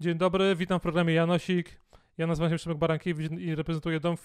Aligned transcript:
Dzień 0.00 0.18
dobry, 0.18 0.56
witam 0.56 0.78
w 0.78 0.82
programie 0.82 1.14
Janosik. 1.14 1.80
Ja 2.18 2.26
nazywam 2.26 2.50
się 2.50 2.56
Przemek 2.56 2.78
Barankiewicz 2.78 3.32
i 3.32 3.54
reprezentuję 3.54 4.00
dom, 4.00 4.16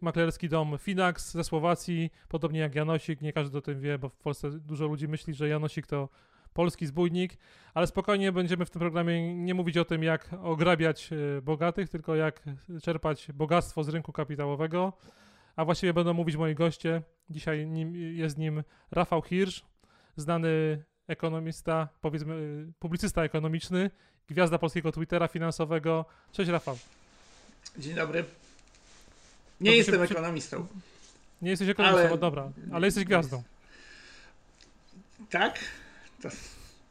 maklerski 0.00 0.48
dom 0.48 0.78
Finax 0.78 1.32
ze 1.32 1.44
Słowacji, 1.44 2.10
podobnie 2.28 2.60
jak 2.60 2.74
Janosik. 2.74 3.20
Nie 3.20 3.32
każdy 3.32 3.58
o 3.58 3.60
tym 3.60 3.80
wie, 3.80 3.98
bo 3.98 4.08
w 4.08 4.16
Polsce 4.16 4.50
dużo 4.50 4.86
ludzi 4.86 5.08
myśli, 5.08 5.34
że 5.34 5.48
Janosik 5.48 5.86
to 5.86 6.08
polski 6.52 6.86
zbójnik, 6.86 7.36
ale 7.74 7.86
spokojnie 7.86 8.32
będziemy 8.32 8.64
w 8.64 8.70
tym 8.70 8.80
programie 8.80 9.34
nie 9.34 9.54
mówić 9.54 9.76
o 9.76 9.84
tym, 9.84 10.02
jak 10.02 10.28
ograbiać 10.42 11.10
e, 11.12 11.42
bogatych, 11.42 11.88
tylko 11.88 12.14
jak 12.14 12.42
czerpać 12.82 13.28
bogactwo 13.34 13.84
z 13.84 13.88
rynku 13.88 14.12
kapitałowego. 14.12 14.92
A 15.56 15.64
właściwie 15.64 15.94
będą 15.94 16.14
mówić 16.14 16.36
moi 16.36 16.54
goście. 16.54 17.02
Dzisiaj 17.30 17.66
nim, 17.66 17.96
jest 17.96 18.38
nim 18.38 18.62
Rafał 18.90 19.22
Hirsch, 19.22 19.64
znany 20.16 20.82
ekonomista, 21.08 21.88
powiedzmy 22.00 22.34
e, 22.34 22.72
publicysta 22.78 23.24
ekonomiczny, 23.24 23.90
gwiazda 24.28 24.58
polskiego 24.58 24.92
Twittera 24.92 25.28
finansowego. 25.28 26.04
Cześć 26.32 26.50
Rafał. 26.50 26.78
Dzień 27.78 27.94
dobry. 27.94 28.24
Nie 29.60 29.70
to 29.70 29.76
jestem 29.76 29.94
się, 29.94 30.02
ekonomistą. 30.02 30.66
Nie 31.42 31.50
jesteś 31.50 31.68
ekonomistą, 31.68 32.08
ale, 32.08 32.18
dobra, 32.18 32.50
ale 32.72 32.86
jesteś 32.86 33.04
gwiazdą. 33.04 33.42
Tak? 35.30 35.58
To, 36.22 36.28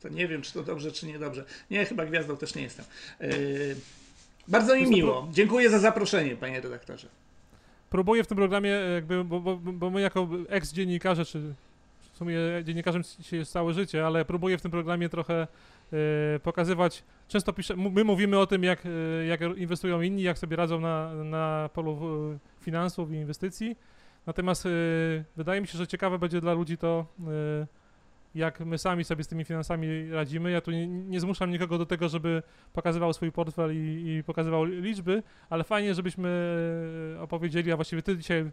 to, 0.02 0.10
nie 0.10 0.28
wiem, 0.28 0.42
czy 0.42 0.54
to 0.54 0.64
dobrze, 0.64 0.92
czy 0.92 1.06
niedobrze. 1.06 1.46
Nie, 1.70 1.86
chyba 1.86 2.06
gwiazdą 2.06 2.38
też 2.38 2.56
nie 2.56 2.62
jestem. 2.62 2.86
Yy, 3.20 3.76
bardzo 4.48 4.76
mi 4.76 4.88
miło. 4.88 5.28
Dziękuję 5.32 5.70
za 5.70 5.80
zaproszenie, 5.80 6.36
panie 6.36 6.62
redaktorze. 6.62 7.08
Próbuję 7.90 8.24
w 8.24 8.28
tym 8.28 8.38
programie, 8.38 8.70
jakby, 8.70 9.24
bo, 9.24 9.40
bo, 9.40 9.58
bo 9.58 9.90
my 9.90 10.02
jako 10.02 10.28
ex-dziennikarze, 10.50 11.26
czy 11.26 11.40
w 12.14 12.18
sumie 12.18 12.38
dziennikarzem 12.64 13.04
się 13.22 13.38
jest 13.38 13.52
całe 13.52 13.74
życie, 13.74 14.06
ale 14.06 14.26
próbuję 14.26 14.58
w 14.58 14.62
tym 14.62 14.72
programie 14.72 15.10
trochę 15.10 15.48
yy, 15.92 15.98
pokazywać. 16.44 17.04
Często 17.28 17.54
pisze, 17.54 17.76
my 17.76 18.04
mówimy 18.04 18.40
o 18.40 18.48
tym, 18.48 18.64
jak, 18.64 18.86
yy, 18.86 19.26
jak 19.26 19.42
inwestują 19.42 20.02
inni, 20.02 20.24
jak 20.24 20.38
sobie 20.38 20.56
radzą 20.56 20.80
na, 20.80 21.14
na 21.14 21.70
polu 21.74 22.00
yy, 22.32 22.40
finansów 22.62 23.12
i 23.12 23.16
inwestycji. 23.16 23.78
Natomiast 24.28 24.68
wydaje 25.38 25.62
mi 25.62 25.68
się, 25.68 25.78
że 25.78 25.88
ciekawe 25.88 26.20
będzie 26.20 26.42
dla 26.42 26.54
ludzi 26.54 26.78
to 26.78 27.06
jak 28.36 28.60
my 28.60 28.78
sami 28.78 29.04
sobie 29.04 29.24
z 29.24 29.28
tymi 29.28 29.46
finansami 29.46 30.12
radzimy. 30.12 30.52
Ja 30.52 30.62
tu 30.62 30.72
nie, 30.72 30.88
nie 30.88 31.20
zmuszam 31.20 31.52
nikogo 31.52 31.78
do 31.78 31.86
tego, 31.86 32.10
żeby 32.10 32.44
pokazywał 32.74 33.14
swój 33.14 33.32
portfel 33.32 33.76
i, 33.76 34.08
i 34.08 34.24
pokazywał 34.24 34.66
liczby, 34.66 35.24
ale 35.50 35.64
fajnie, 35.64 35.96
żebyśmy 35.96 36.30
opowiedzieli, 37.20 37.72
a 37.72 37.76
właściwie 37.76 38.02
ty 38.02 38.18
dzisiaj 38.18 38.52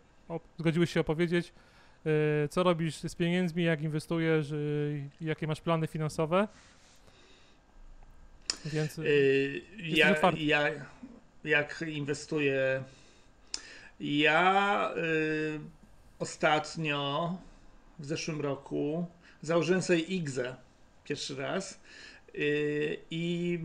zgodziłeś 0.58 0.92
się 0.92 1.00
opowiedzieć, 1.00 1.52
e, 2.06 2.48
co 2.48 2.62
robisz 2.62 2.96
z 2.96 3.14
pieniędzmi, 3.14 3.64
jak 3.64 3.82
inwestujesz, 3.82 4.54
jakie 5.20 5.46
masz 5.46 5.60
plany 5.60 5.86
finansowe. 5.86 6.48
Więc 8.64 8.96
yy, 8.96 9.62
ja, 9.78 10.16
ja, 10.36 10.70
jak 11.44 11.84
inwestuję? 11.88 12.82
Ja 14.00 14.90
yy, 14.96 15.60
ostatnio 16.18 17.36
w 17.98 18.04
zeszłym 18.04 18.40
roku 18.40 19.06
założyłem 19.42 19.82
sobie 19.82 19.98
IGZE 19.98 20.56
pierwszy 21.08 21.36
raz 21.36 21.80
y, 22.34 22.96
i 23.10 23.58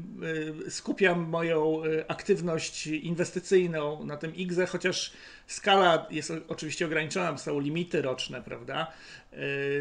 y, 0.68 0.72
skupiam 0.72 1.20
moją 1.20 1.86
y, 1.86 2.08
aktywność 2.08 2.88
inwestycyjną 2.88 4.06
na 4.06 4.18
tym 4.18 4.36
IGZE, 4.36 4.66
chociaż 4.68 5.14
skala 5.48 6.08
jest 6.12 6.34
oczywiście 6.48 6.86
ograniczona, 6.86 7.38
są 7.38 7.60
limity 7.60 8.02
roczne, 8.02 8.42
prawda? 8.42 8.92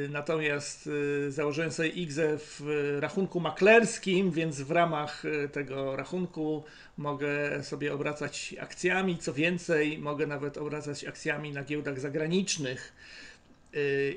Natomiast 0.08 0.88
założyłem 1.28 1.70
sobie 1.70 1.88
IGZE 1.88 2.38
w 2.38 2.62
rachunku 3.00 3.40
maklerskim, 3.40 4.30
więc 4.30 4.60
w 4.60 4.70
ramach 4.70 5.22
tego 5.52 5.96
rachunku 5.96 6.64
mogę 6.96 7.62
sobie 7.64 7.94
obracać 7.94 8.54
akcjami, 8.60 9.18
co 9.18 9.32
więcej, 9.32 9.98
mogę 9.98 10.26
nawet 10.26 10.58
obracać 10.58 11.04
akcjami 11.04 11.52
na 11.52 11.64
giełdach 11.64 12.00
zagranicznych 12.00 12.92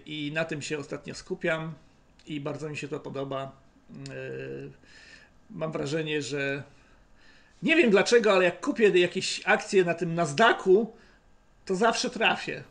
i 0.05 0.31
na 0.33 0.45
tym 0.45 0.61
się 0.61 0.77
ostatnio 0.77 1.15
skupiam 1.15 1.73
i 2.27 2.39
bardzo 2.39 2.69
mi 2.69 2.77
się 2.77 2.87
to 2.87 2.99
podoba. 2.99 3.51
Y, 4.09 4.71
mam 5.49 5.71
wrażenie, 5.71 6.21
że 6.21 6.63
nie 7.63 7.75
wiem 7.75 7.91
dlaczego, 7.91 8.33
ale 8.33 8.45
jak 8.45 8.61
kupię 8.61 8.89
jakieś 8.89 9.41
akcje 9.45 9.83
na 9.83 9.93
tym 9.93 10.15
Nasdaqu, 10.15 10.93
to 11.65 11.75
zawsze 11.75 12.09
trafię. 12.09 12.63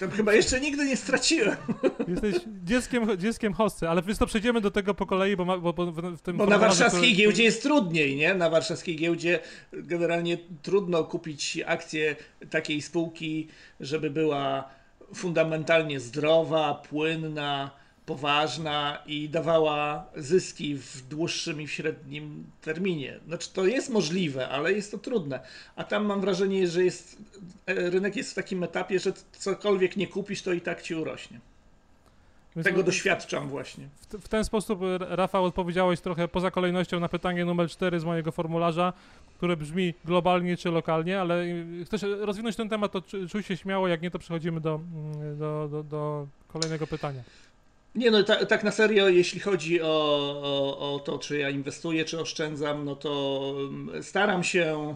Tam 0.00 0.10
chyba 0.10 0.34
jeszcze 0.34 0.60
nigdy 0.60 0.84
nie 0.84 0.96
straciłem. 0.96 1.56
Jesteś 2.08 2.34
dzieckiem, 2.64 3.18
dzieckiem 3.18 3.52
hosty, 3.52 3.88
ale 3.88 4.02
więc 4.02 4.18
to 4.18 4.26
przejdziemy 4.26 4.60
do 4.60 4.70
tego 4.70 4.94
po 4.94 5.06
kolei, 5.06 5.36
bo, 5.36 5.44
ma, 5.44 5.58
bo, 5.58 5.72
bo 5.72 5.92
w 5.92 6.20
tym... 6.22 6.36
Bo 6.36 6.46
na 6.46 6.58
warszawskiej 6.58 7.00
który... 7.00 7.12
giełdzie 7.12 7.44
jest 7.44 7.62
trudniej, 7.62 8.16
nie? 8.16 8.34
Na 8.34 8.50
warszawskiej 8.50 8.96
giełdzie 8.96 9.40
generalnie 9.72 10.38
trudno 10.62 11.04
kupić 11.04 11.58
akcję 11.66 12.16
takiej 12.50 12.82
spółki, 12.82 13.48
żeby 13.80 14.10
była 14.10 14.68
fundamentalnie 15.14 16.00
zdrowa, 16.00 16.74
płynna, 16.74 17.70
poważna 18.06 19.02
i 19.06 19.28
dawała 19.28 20.06
zyski 20.16 20.74
w 20.74 21.08
dłuższym 21.08 21.60
i 21.60 21.66
w 21.66 21.72
średnim 21.72 22.44
terminie. 22.60 23.20
Znaczy 23.26 23.48
to 23.52 23.66
jest 23.66 23.90
możliwe, 23.90 24.48
ale 24.48 24.72
jest 24.72 24.90
to 24.90 24.98
trudne. 24.98 25.40
A 25.76 25.84
tam 25.84 26.04
mam 26.04 26.20
wrażenie, 26.20 26.68
że 26.68 26.84
jest, 26.84 27.16
e, 27.66 27.90
rynek 27.90 28.16
jest 28.16 28.30
w 28.30 28.34
takim 28.34 28.62
etapie, 28.64 28.98
że 28.98 29.12
cokolwiek 29.32 29.96
nie 29.96 30.06
kupisz, 30.06 30.42
to 30.42 30.52
i 30.52 30.60
tak 30.60 30.82
ci 30.82 30.94
urośnie. 30.94 31.40
Tego 32.62 32.82
doświadczam 32.82 33.48
właśnie. 33.48 33.88
W, 34.08 34.24
w, 34.24 34.28
ten 34.28 34.44
sposób, 34.44 34.80
Rafał, 35.00 35.44
odpowiedziałeś 35.44 36.00
trochę 36.00 36.28
poza 36.28 36.50
kolejnością 36.50 37.00
na 37.00 37.08
pytanie 37.08 37.44
numer 37.44 37.68
4 37.68 38.00
z 38.00 38.04
mojego 38.04 38.32
formularza, 38.32 38.92
które 39.36 39.56
brzmi 39.56 39.94
globalnie 40.04 40.56
czy 40.56 40.70
lokalnie, 40.70 41.20
ale 41.20 41.44
chcesz 41.84 42.02
rozwinąć 42.02 42.56
ten 42.56 42.68
temat, 42.68 42.92
to 42.92 43.02
czuj 43.30 43.42
się 43.42 43.56
śmiało, 43.56 43.88
jak 43.88 44.02
nie, 44.02 44.10
to 44.10 44.18
przechodzimy 44.18 44.60
do, 44.60 44.74
mm, 44.74 45.38
do, 45.38 45.68
do, 45.70 45.82
do 45.82 46.26
kolejnego 46.48 46.86
pytania. 46.86 47.22
Nie 47.94 48.10
no, 48.10 48.22
ta, 48.22 48.46
tak 48.46 48.64
na 48.64 48.70
serio, 48.70 49.08
jeśli 49.08 49.40
chodzi 49.40 49.82
o, 49.82 49.86
o, 50.42 50.94
o 50.94 50.98
to, 50.98 51.18
czy 51.18 51.38
ja 51.38 51.50
inwestuję, 51.50 52.04
czy 52.04 52.20
oszczędzam, 52.20 52.84
no 52.84 52.96
to 52.96 53.54
mm, 53.58 54.02
staram 54.02 54.44
się, 54.44 54.94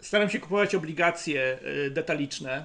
staram 0.00 0.30
się 0.30 0.40
kupować 0.40 0.74
obligacje 0.74 1.58
y, 1.86 1.90
detaliczne, 1.90 2.64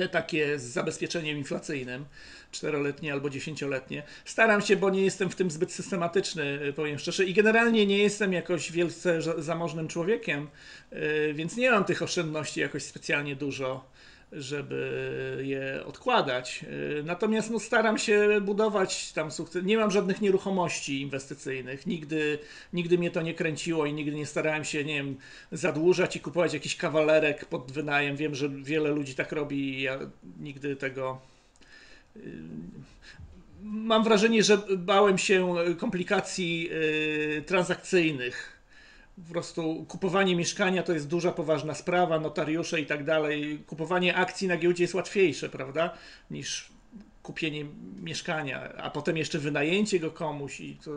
te 0.00 0.08
takie 0.08 0.58
z 0.58 0.62
zabezpieczeniem 0.62 1.38
inflacyjnym, 1.38 2.04
czteroletnie 2.52 3.12
albo 3.12 3.30
dziesięcioletnie. 3.30 4.02
Staram 4.24 4.60
się, 4.60 4.76
bo 4.76 4.90
nie 4.90 5.02
jestem 5.02 5.30
w 5.30 5.36
tym 5.36 5.50
zbyt 5.50 5.72
systematyczny, 5.72 6.62
y, 6.68 6.72
powiem 6.72 6.98
szczerze, 6.98 7.24
i 7.24 7.34
generalnie 7.34 7.86
nie 7.86 7.98
jestem 7.98 8.32
jakoś 8.32 8.72
wielce 8.72 9.18
zamożnym 9.38 9.88
człowiekiem, 9.88 10.48
y, 10.92 11.34
więc 11.34 11.56
nie 11.56 11.70
mam 11.70 11.84
tych 11.84 12.02
oszczędności 12.02 12.60
jakoś 12.60 12.82
specjalnie 12.82 13.36
dużo 13.36 13.89
żeby 14.32 15.40
je 15.42 15.84
odkładać. 15.84 16.64
Y, 16.98 17.02
natomiast 17.06 17.50
no, 17.50 17.60
staram 17.60 17.98
się 17.98 18.40
budować 18.40 19.12
tam 19.12 19.30
sukces. 19.30 19.64
Nie 19.64 19.76
mam 19.76 19.90
żadnych 19.90 20.20
nieruchomości 20.20 21.00
inwestycyjnych. 21.00 21.86
Nigdy, 21.86 22.38
nigdy 22.72 22.98
mnie 22.98 23.10
to 23.10 23.22
nie 23.22 23.34
kręciło 23.34 23.86
i 23.86 23.92
nigdy 23.92 24.16
nie 24.16 24.26
starałem 24.26 24.64
się, 24.64 24.84
nie 24.84 24.94
wiem, 24.94 25.16
zadłużać 25.52 26.16
i 26.16 26.20
kupować 26.20 26.54
jakiś 26.54 26.76
kawalerek 26.76 27.44
pod 27.44 27.72
wynajem. 27.72 28.16
Wiem, 28.16 28.34
że 28.34 28.48
wiele 28.48 28.90
ludzi 28.90 29.14
tak 29.14 29.32
robi 29.32 29.78
i 29.78 29.82
ja 29.82 29.98
nigdy 30.40 30.76
tego. 30.76 31.20
Y, 32.16 32.20
mam 33.62 34.04
wrażenie, 34.04 34.42
że 34.42 34.58
bałem 34.76 35.18
się 35.18 35.54
komplikacji 35.78 36.70
y, 36.72 37.42
transakcyjnych 37.46 38.59
po 39.26 39.32
prostu 39.32 39.84
kupowanie 39.88 40.36
mieszkania 40.36 40.82
to 40.82 40.92
jest 40.92 41.08
duża, 41.08 41.32
poważna 41.32 41.74
sprawa, 41.74 42.20
notariusze 42.20 42.80
i 42.80 42.86
tak 42.86 43.04
dalej. 43.04 43.64
Kupowanie 43.66 44.16
akcji 44.16 44.48
na 44.48 44.56
giełdzie 44.56 44.84
jest 44.84 44.94
łatwiejsze, 44.94 45.48
prawda, 45.48 45.94
niż 46.30 46.70
kupienie 47.22 47.64
mieszkania, 48.02 48.72
a 48.76 48.90
potem 48.90 49.16
jeszcze 49.16 49.38
wynajęcie 49.38 50.00
go 50.00 50.10
komuś 50.10 50.60
i 50.60 50.76
to 50.76 50.90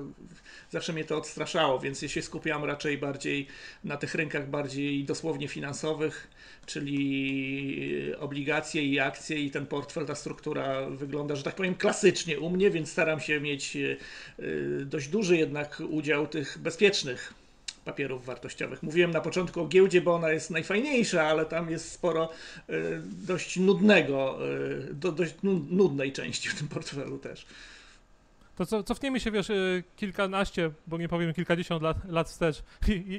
zawsze 0.70 0.94
mnie 0.94 1.06
to 1.06 1.18
odstraszało, 1.18 1.80
więc 1.80 2.02
ja 2.02 2.10
się 2.10 2.22
skupiam 2.22 2.64
raczej 2.64 2.98
bardziej 2.98 3.48
na 3.84 3.98
tych 3.98 4.16
rynkach 4.16 4.50
bardziej 4.50 5.04
dosłownie 5.04 5.48
finansowych, 5.48 6.28
czyli 6.66 8.16
obligacje 8.20 8.84
i 8.84 9.00
akcje 9.00 9.40
i 9.40 9.52
ten 9.52 9.66
portfel, 9.66 10.06
ta 10.06 10.16
struktura 10.16 10.90
wygląda, 10.90 11.36
że 11.36 11.44
tak 11.44 11.56
powiem, 11.56 11.76
klasycznie 11.76 12.40
u 12.40 12.50
mnie, 12.50 12.70
więc 12.70 12.92
staram 12.92 13.20
się 13.20 13.40
mieć 13.40 13.76
e, 13.76 13.96
dość 14.86 15.08
duży 15.08 15.38
jednak 15.38 15.82
udział 15.90 16.28
tych 16.28 16.58
bezpiecznych 16.58 17.43
papierów 17.86 18.26
wartościowych. 18.26 18.84
Mówiłem 18.84 19.12
na 19.12 19.22
początku 19.22 19.62
o 19.62 19.68
giełdzie, 19.68 20.02
bo 20.02 20.16
ona 20.16 20.30
jest 20.30 20.50
najfajniejsza, 20.50 21.24
ale 21.24 21.46
tam 21.46 21.72
jest 21.72 21.92
sporo 21.92 22.30
y, 22.70 22.74
dość 23.04 23.58
nudnego, 23.58 24.38
y, 24.90 24.94
do, 24.94 25.12
dość 25.12 25.36
nudnej 25.70 26.12
części 26.12 26.50
w 26.50 26.56
tym 26.56 26.68
portfelu 26.68 27.18
też. 27.18 27.46
To 28.56 28.66
co, 28.66 28.84
cofniemy 28.84 29.20
się, 29.20 29.32
wiesz, 29.32 29.50
y, 29.50 29.84
kilkanaście, 29.96 30.72
bo 30.88 30.98
nie 30.98 31.10
powiem 31.10 31.34
kilkadziesiąt 31.34 31.84
lat, 31.84 31.98
lat 32.10 32.30
wstecz. 32.30 32.64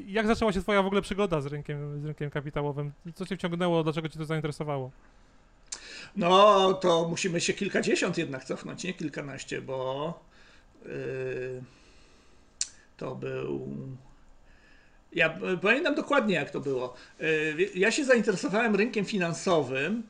Jak 0.07 0.27
zaczęła 0.27 0.53
się 0.53 0.61
twoja 0.61 0.83
w 0.83 0.87
ogóle 0.87 1.03
przygoda 1.03 1.41
z 1.41 1.47
rynkiem, 1.47 2.01
z 2.03 2.05
rynkiem 2.05 2.31
kapitałowym? 2.31 2.93
Co 3.15 3.27
cię 3.27 3.37
wciągnęło, 3.37 3.85
dlaczego 3.85 4.09
cię 4.09 4.19
to 4.19 4.25
zainteresowało? 4.25 4.91
No, 6.17 6.75
to 6.75 7.09
musimy 7.09 7.41
się 7.41 7.53
kilkadziesiąt 7.53 8.19
jednak 8.19 8.45
cofnąć, 8.45 8.85
nie 8.85 8.95
kilkanaście, 8.95 9.61
bo 9.61 10.21
yy, 10.87 11.63
to 12.97 13.15
był. 13.15 13.77
Ja 15.15 15.39
pamiętam 15.63 15.95
dokładnie, 15.95 16.35
jak 16.35 16.51
to 16.51 16.61
było. 16.61 16.95
Yy, 17.21 17.69
ja 17.75 17.91
się 17.91 18.05
zainteresowałem 18.05 18.77
rynkiem 18.77 19.05
finansowym 19.05 20.03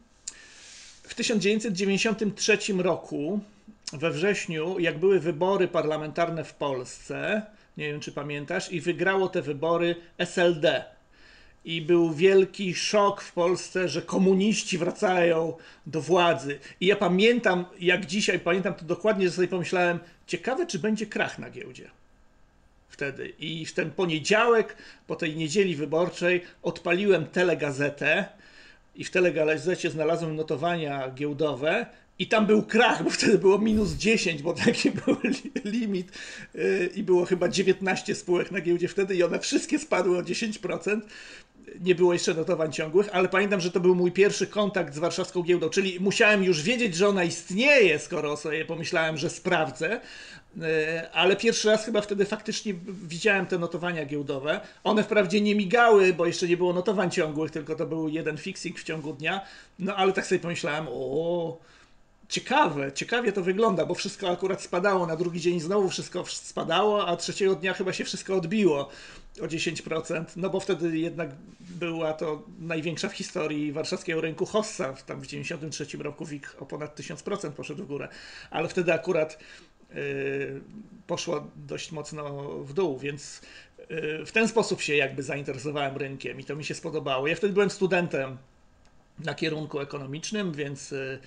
w 1.02 1.14
1993 1.14 2.58
roku, 2.78 3.40
we 3.92 4.10
wrześniu, 4.10 4.78
jak 4.78 4.98
były 4.98 5.20
wybory 5.20 5.68
parlamentarne 5.68 6.44
w 6.44 6.54
Polsce. 6.54 7.42
Nie 7.76 7.86
wiem, 7.86 8.00
czy 8.00 8.12
pamiętasz, 8.12 8.72
i 8.72 8.80
wygrało 8.80 9.28
te 9.28 9.42
wybory 9.42 9.96
SLD 10.18 10.84
i 11.64 11.82
był 11.82 12.12
wielki 12.12 12.74
szok 12.74 13.22
w 13.22 13.32
Polsce, 13.32 13.88
że 13.88 14.02
komuniści 14.02 14.78
wracają 14.78 15.56
do 15.86 16.00
władzy. 16.00 16.58
I 16.80 16.86
ja 16.86 16.96
pamiętam, 16.96 17.64
jak 17.80 18.06
dzisiaj 18.06 18.40
pamiętam 18.40 18.74
to 18.74 18.84
dokładnie, 18.84 19.26
że 19.28 19.32
sobie 19.32 19.48
pomyślałem, 19.48 19.98
ciekawe, 20.26 20.66
czy 20.66 20.78
będzie 20.78 21.06
krach 21.06 21.38
na 21.38 21.50
giełdzie. 21.50 21.90
Wtedy. 22.94 23.32
I 23.38 23.66
w 23.66 23.72
ten 23.72 23.90
poniedziałek, 23.90 24.76
po 25.06 25.16
tej 25.16 25.36
niedzieli 25.36 25.76
wyborczej, 25.76 26.42
odpaliłem 26.62 27.26
telegazetę 27.26 28.24
i 28.94 29.04
w 29.04 29.10
telegazecie 29.10 29.90
znalazłem 29.90 30.36
notowania 30.36 31.10
giełdowe 31.10 31.86
i 32.18 32.26
tam 32.26 32.46
był 32.46 32.62
krach, 32.62 33.04
bo 33.04 33.10
wtedy 33.10 33.38
było 33.38 33.58
minus 33.58 33.92
10, 33.92 34.42
bo 34.42 34.52
taki 34.52 34.90
był 34.90 35.16
limit 35.64 36.12
yy, 36.54 36.90
i 36.94 37.02
było 37.02 37.24
chyba 37.24 37.48
19 37.48 38.14
spółek 38.14 38.50
na 38.50 38.60
giełdzie 38.60 38.88
wtedy 38.88 39.14
i 39.14 39.22
one 39.22 39.38
wszystkie 39.40 39.78
spadły 39.78 40.18
o 40.18 40.22
10% 40.22 41.00
nie 41.80 41.94
było 41.94 42.12
jeszcze 42.12 42.34
notowań 42.34 42.72
ciągłych, 42.72 43.08
ale 43.12 43.28
pamiętam, 43.28 43.60
że 43.60 43.70
to 43.70 43.80
był 43.80 43.94
mój 43.94 44.12
pierwszy 44.12 44.46
kontakt 44.46 44.94
z 44.94 44.98
warszawską 44.98 45.42
giełdą, 45.42 45.68
czyli 45.68 46.00
musiałem 46.00 46.44
już 46.44 46.62
wiedzieć, 46.62 46.96
że 46.96 47.08
ona 47.08 47.24
istnieje, 47.24 47.98
skoro 47.98 48.36
sobie 48.36 48.64
pomyślałem, 48.64 49.16
że 49.16 49.30
sprawdzę. 49.30 50.00
E, 50.62 51.10
ale 51.12 51.36
pierwszy 51.36 51.68
raz 51.68 51.84
chyba 51.84 52.00
wtedy 52.00 52.24
faktycznie 52.24 52.74
widziałem 53.06 53.46
te 53.46 53.58
notowania 53.58 54.04
giełdowe. 54.04 54.60
One 54.84 55.02
wprawdzie 55.02 55.40
nie 55.40 55.54
migały, 55.54 56.12
bo 56.12 56.26
jeszcze 56.26 56.48
nie 56.48 56.56
było 56.56 56.72
notowań 56.72 57.10
ciągłych, 57.10 57.50
tylko 57.50 57.74
to 57.74 57.86
był 57.86 58.08
jeden 58.08 58.36
fixing 58.36 58.78
w 58.78 58.84
ciągu 58.84 59.12
dnia. 59.12 59.40
No 59.78 59.96
ale 59.96 60.12
tak 60.12 60.26
sobie 60.26 60.38
pomyślałem, 60.38 60.86
o 60.88 61.58
ciekawe, 62.28 62.92
ciekawie 62.92 63.32
to 63.32 63.42
wygląda, 63.42 63.86
bo 63.86 63.94
wszystko 63.94 64.30
akurat 64.30 64.62
spadało, 64.62 65.06
na 65.06 65.16
drugi 65.16 65.40
dzień 65.40 65.60
znowu 65.60 65.88
wszystko 65.88 66.24
spadało, 66.26 67.06
a 67.06 67.16
trzeciego 67.16 67.54
dnia 67.54 67.74
chyba 67.74 67.92
się 67.92 68.04
wszystko 68.04 68.34
odbiło 68.34 68.88
o 69.40 69.44
10%, 69.44 70.24
no 70.36 70.50
bo 70.50 70.60
wtedy 70.60 70.98
jednak 70.98 71.30
była 71.60 72.12
to 72.12 72.42
największa 72.58 73.08
w 73.08 73.12
historii 73.12 73.72
warszawskiego 73.72 74.20
rynku 74.20 74.46
hossa, 74.46 74.92
tam 75.06 75.20
w 75.20 75.26
93 75.26 75.86
roku 75.98 76.24
WIG 76.24 76.56
o 76.60 76.66
ponad 76.66 77.00
1000% 77.00 77.50
poszedł 77.50 77.84
w 77.84 77.86
górę, 77.86 78.08
ale 78.50 78.68
wtedy 78.68 78.92
akurat 78.92 79.38
yy, 79.94 80.60
poszło 81.06 81.46
dość 81.56 81.92
mocno 81.92 82.48
w 82.64 82.72
dół, 82.72 82.98
więc 82.98 83.40
yy, 83.90 84.26
w 84.26 84.32
ten 84.32 84.48
sposób 84.48 84.80
się 84.80 84.96
jakby 84.96 85.22
zainteresowałem 85.22 85.96
rynkiem 85.96 86.40
i 86.40 86.44
to 86.44 86.56
mi 86.56 86.64
się 86.64 86.74
spodobało. 86.74 87.26
Ja 87.26 87.36
wtedy 87.36 87.52
byłem 87.52 87.70
studentem 87.70 88.36
na 89.18 89.34
kierunku 89.34 89.80
ekonomicznym, 89.80 90.52
więc 90.52 90.90
yy, 90.90 91.18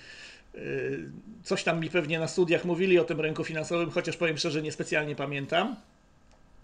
Coś 1.44 1.64
tam 1.64 1.80
mi 1.80 1.90
pewnie 1.90 2.18
na 2.18 2.28
studiach 2.28 2.64
mówili 2.64 2.98
o 2.98 3.04
tym 3.04 3.20
rynku 3.20 3.44
finansowym, 3.44 3.90
chociaż 3.90 4.16
powiem 4.16 4.38
szczerze, 4.38 4.62
niespecjalnie 4.62 5.16
pamiętam. 5.16 5.76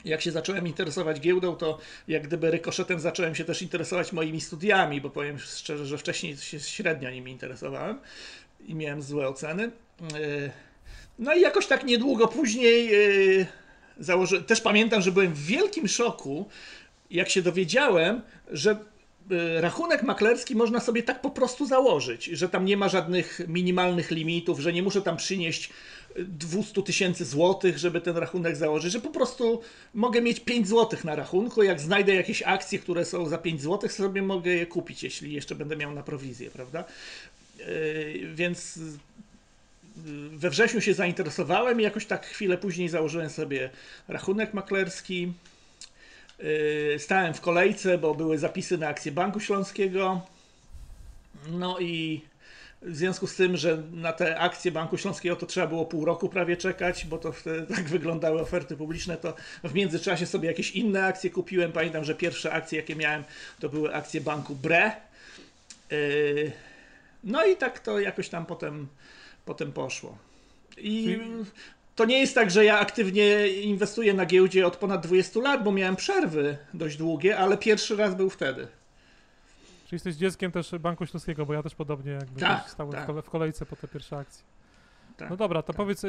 Jak 0.04 0.20
się 0.20 0.30
zacząłem 0.30 0.66
interesować 0.66 1.20
giełdą, 1.20 1.56
to 1.56 1.78
jak 2.08 2.22
gdyby 2.22 2.50
rykoszetem 2.50 3.00
zacząłem 3.00 3.34
się 3.34 3.44
też 3.44 3.62
interesować 3.62 4.12
moimi 4.12 4.40
studiami, 4.40 5.00
bo 5.00 5.10
powiem 5.10 5.38
szczerze, 5.38 5.86
że 5.86 5.98
wcześniej 5.98 6.36
się 6.36 6.60
średnio 6.60 7.10
nimi 7.10 7.32
interesowałem 7.32 7.98
i 8.66 8.74
miałem 8.74 9.02
złe 9.02 9.28
oceny. 9.28 9.70
No 11.18 11.34
i 11.34 11.40
jakoś 11.40 11.66
tak 11.66 11.84
niedługo 11.84 12.28
później 12.28 12.90
założyłem. 13.98 14.44
Też 14.44 14.60
pamiętam, 14.60 15.02
że 15.02 15.12
byłem 15.12 15.34
w 15.34 15.46
wielkim 15.46 15.88
szoku, 15.88 16.48
jak 17.10 17.28
się 17.28 17.42
dowiedziałem, 17.42 18.22
że 18.50 18.76
Y, 18.76 18.93
rachunek 19.60 20.02
maklerski 20.02 20.56
można 20.56 20.80
sobie 20.80 21.02
tak 21.02 21.20
po 21.20 21.30
prostu 21.30 21.66
założyć, 21.66 22.24
że 22.24 22.48
tam 22.48 22.64
nie 22.64 22.76
ma 22.76 22.88
żadnych 22.88 23.40
minimalnych 23.48 24.10
limitów, 24.10 24.60
że 24.60 24.72
nie 24.72 24.82
muszę 24.82 25.02
tam 25.02 25.16
przynieść 25.16 25.70
200 26.18 26.82
tysięcy 26.82 27.24
złotych, 27.24 27.78
żeby 27.78 28.00
ten 28.00 28.16
rachunek 28.16 28.56
założyć, 28.56 28.92
że 28.92 29.00
po 29.00 29.10
prostu 29.10 29.60
mogę 29.94 30.22
mieć 30.22 30.40
5 30.40 30.68
złotych 30.68 31.04
na 31.04 31.16
rachunku, 31.16 31.62
jak 31.62 31.80
znajdę 31.80 32.14
jakieś 32.14 32.42
akcje, 32.42 32.78
które 32.78 33.04
są 33.04 33.26
za 33.28 33.38
5 33.38 33.62
złotych, 33.62 33.92
sobie 33.92 34.22
mogę 34.22 34.50
je 34.50 34.66
kupić, 34.66 35.02
jeśli 35.02 35.32
jeszcze 35.32 35.54
będę 35.54 35.76
miał 35.76 35.94
na 35.94 36.02
prowizję, 36.02 36.50
prawda? 36.50 36.84
Y, 37.60 38.30
więc 38.34 38.76
y, 38.76 38.80
we 40.28 40.50
wrześniu 40.50 40.80
się 40.80 40.94
zainteresowałem 40.94 41.80
i 41.80 41.82
jakoś 41.82 42.06
tak 42.06 42.26
chwilę 42.26 42.58
później 42.58 42.88
założyłem 42.88 43.30
sobie 43.30 43.70
rachunek 44.08 44.54
maklerski. 44.54 45.32
Yy, 46.38 46.98
stałem 46.98 47.34
w 47.34 47.40
kolejce, 47.40 47.98
bo 47.98 48.14
były 48.14 48.38
zapisy 48.38 48.78
na 48.78 48.88
akcję 48.88 49.12
Banku 49.12 49.40
Śląskiego. 49.40 50.20
No 51.48 51.78
i 51.80 52.20
w 52.82 52.96
związku 52.96 53.26
z 53.26 53.36
tym, 53.36 53.56
że 53.56 53.82
na 53.92 54.12
te 54.12 54.38
akcje 54.38 54.72
Banku 54.72 54.98
Śląskiego 54.98 55.36
to 55.36 55.46
trzeba 55.46 55.66
było 55.66 55.84
pół 55.84 56.04
roku 56.04 56.28
prawie 56.28 56.56
czekać, 56.56 57.06
bo 57.06 57.18
to 57.18 57.32
tak 57.74 57.84
wyglądały 57.84 58.40
oferty 58.40 58.76
publiczne, 58.76 59.16
to 59.16 59.34
w 59.64 59.74
międzyczasie 59.74 60.26
sobie 60.26 60.48
jakieś 60.48 60.70
inne 60.70 61.04
akcje 61.04 61.30
kupiłem. 61.30 61.72
Pamiętam, 61.72 62.04
że 62.04 62.14
pierwsze 62.14 62.52
akcje, 62.52 62.78
jakie 62.78 62.96
miałem, 62.96 63.24
to 63.60 63.68
były 63.68 63.94
akcje 63.94 64.20
banku 64.20 64.54
BRE. 64.54 64.92
Yy, 65.90 66.52
no 67.24 67.46
i 67.46 67.56
tak 67.56 67.80
to 67.80 68.00
jakoś 68.00 68.28
tam 68.28 68.46
potem, 68.46 68.88
potem 69.44 69.72
poszło. 69.72 70.18
I 70.76 71.18
to 71.96 72.04
nie 72.04 72.18
jest 72.18 72.34
tak, 72.34 72.50
że 72.50 72.64
ja 72.64 72.78
aktywnie 72.78 73.48
inwestuję 73.48 74.14
na 74.14 74.26
giełdzie 74.26 74.66
od 74.66 74.76
ponad 74.76 75.06
20 75.06 75.40
lat, 75.40 75.64
bo 75.64 75.72
miałem 75.72 75.96
przerwy 75.96 76.56
dość 76.74 76.96
długie, 76.96 77.38
ale 77.38 77.58
pierwszy 77.58 77.96
raz 77.96 78.14
był 78.14 78.30
wtedy. 78.30 78.68
Czyli 79.84 79.96
jesteś 79.96 80.14
dzieckiem 80.14 80.52
też 80.52 80.70
Banku 80.80 81.06
Śląskiego, 81.06 81.46
bo 81.46 81.54
ja 81.54 81.62
też 81.62 81.74
podobnie 81.74 82.12
jakby 82.12 82.40
tak, 82.40 82.70
stałem 82.70 82.92
tak. 82.92 83.24
w 83.24 83.30
kolejce 83.30 83.66
po 83.66 83.76
te 83.76 83.88
pierwsze 83.88 84.16
akcje. 84.16 84.44
Tak, 85.16 85.30
no 85.30 85.36
dobra, 85.36 85.62
to 85.62 85.66
tak. 85.66 85.76
powiedz, 85.76 86.02
yy, 86.02 86.08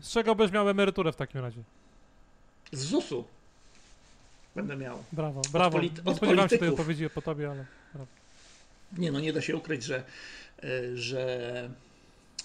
z 0.00 0.10
czego 0.10 0.34
byś 0.34 0.52
miał 0.52 0.68
emeryturę 0.68 1.12
w 1.12 1.16
takim 1.16 1.40
razie? 1.40 1.62
Z 2.72 2.84
ZUS-u 2.84 3.24
będę 4.56 4.76
miał. 4.76 5.04
Brawo, 5.12 5.42
brawo. 5.52 5.78
Od 5.78 6.06
nie 6.06 6.14
spodziewałem 6.14 6.48
się 6.48 6.58
tej 6.58 6.68
odpowiedzi 6.68 7.10
po 7.10 7.22
tobie, 7.22 7.50
ale 7.50 7.64
brawo. 7.94 8.10
Nie 8.98 9.12
no, 9.12 9.20
nie 9.20 9.32
da 9.32 9.40
się 9.40 9.56
ukryć, 9.56 9.82
że, 9.82 10.02
yy, 10.62 10.96
że 10.96 11.70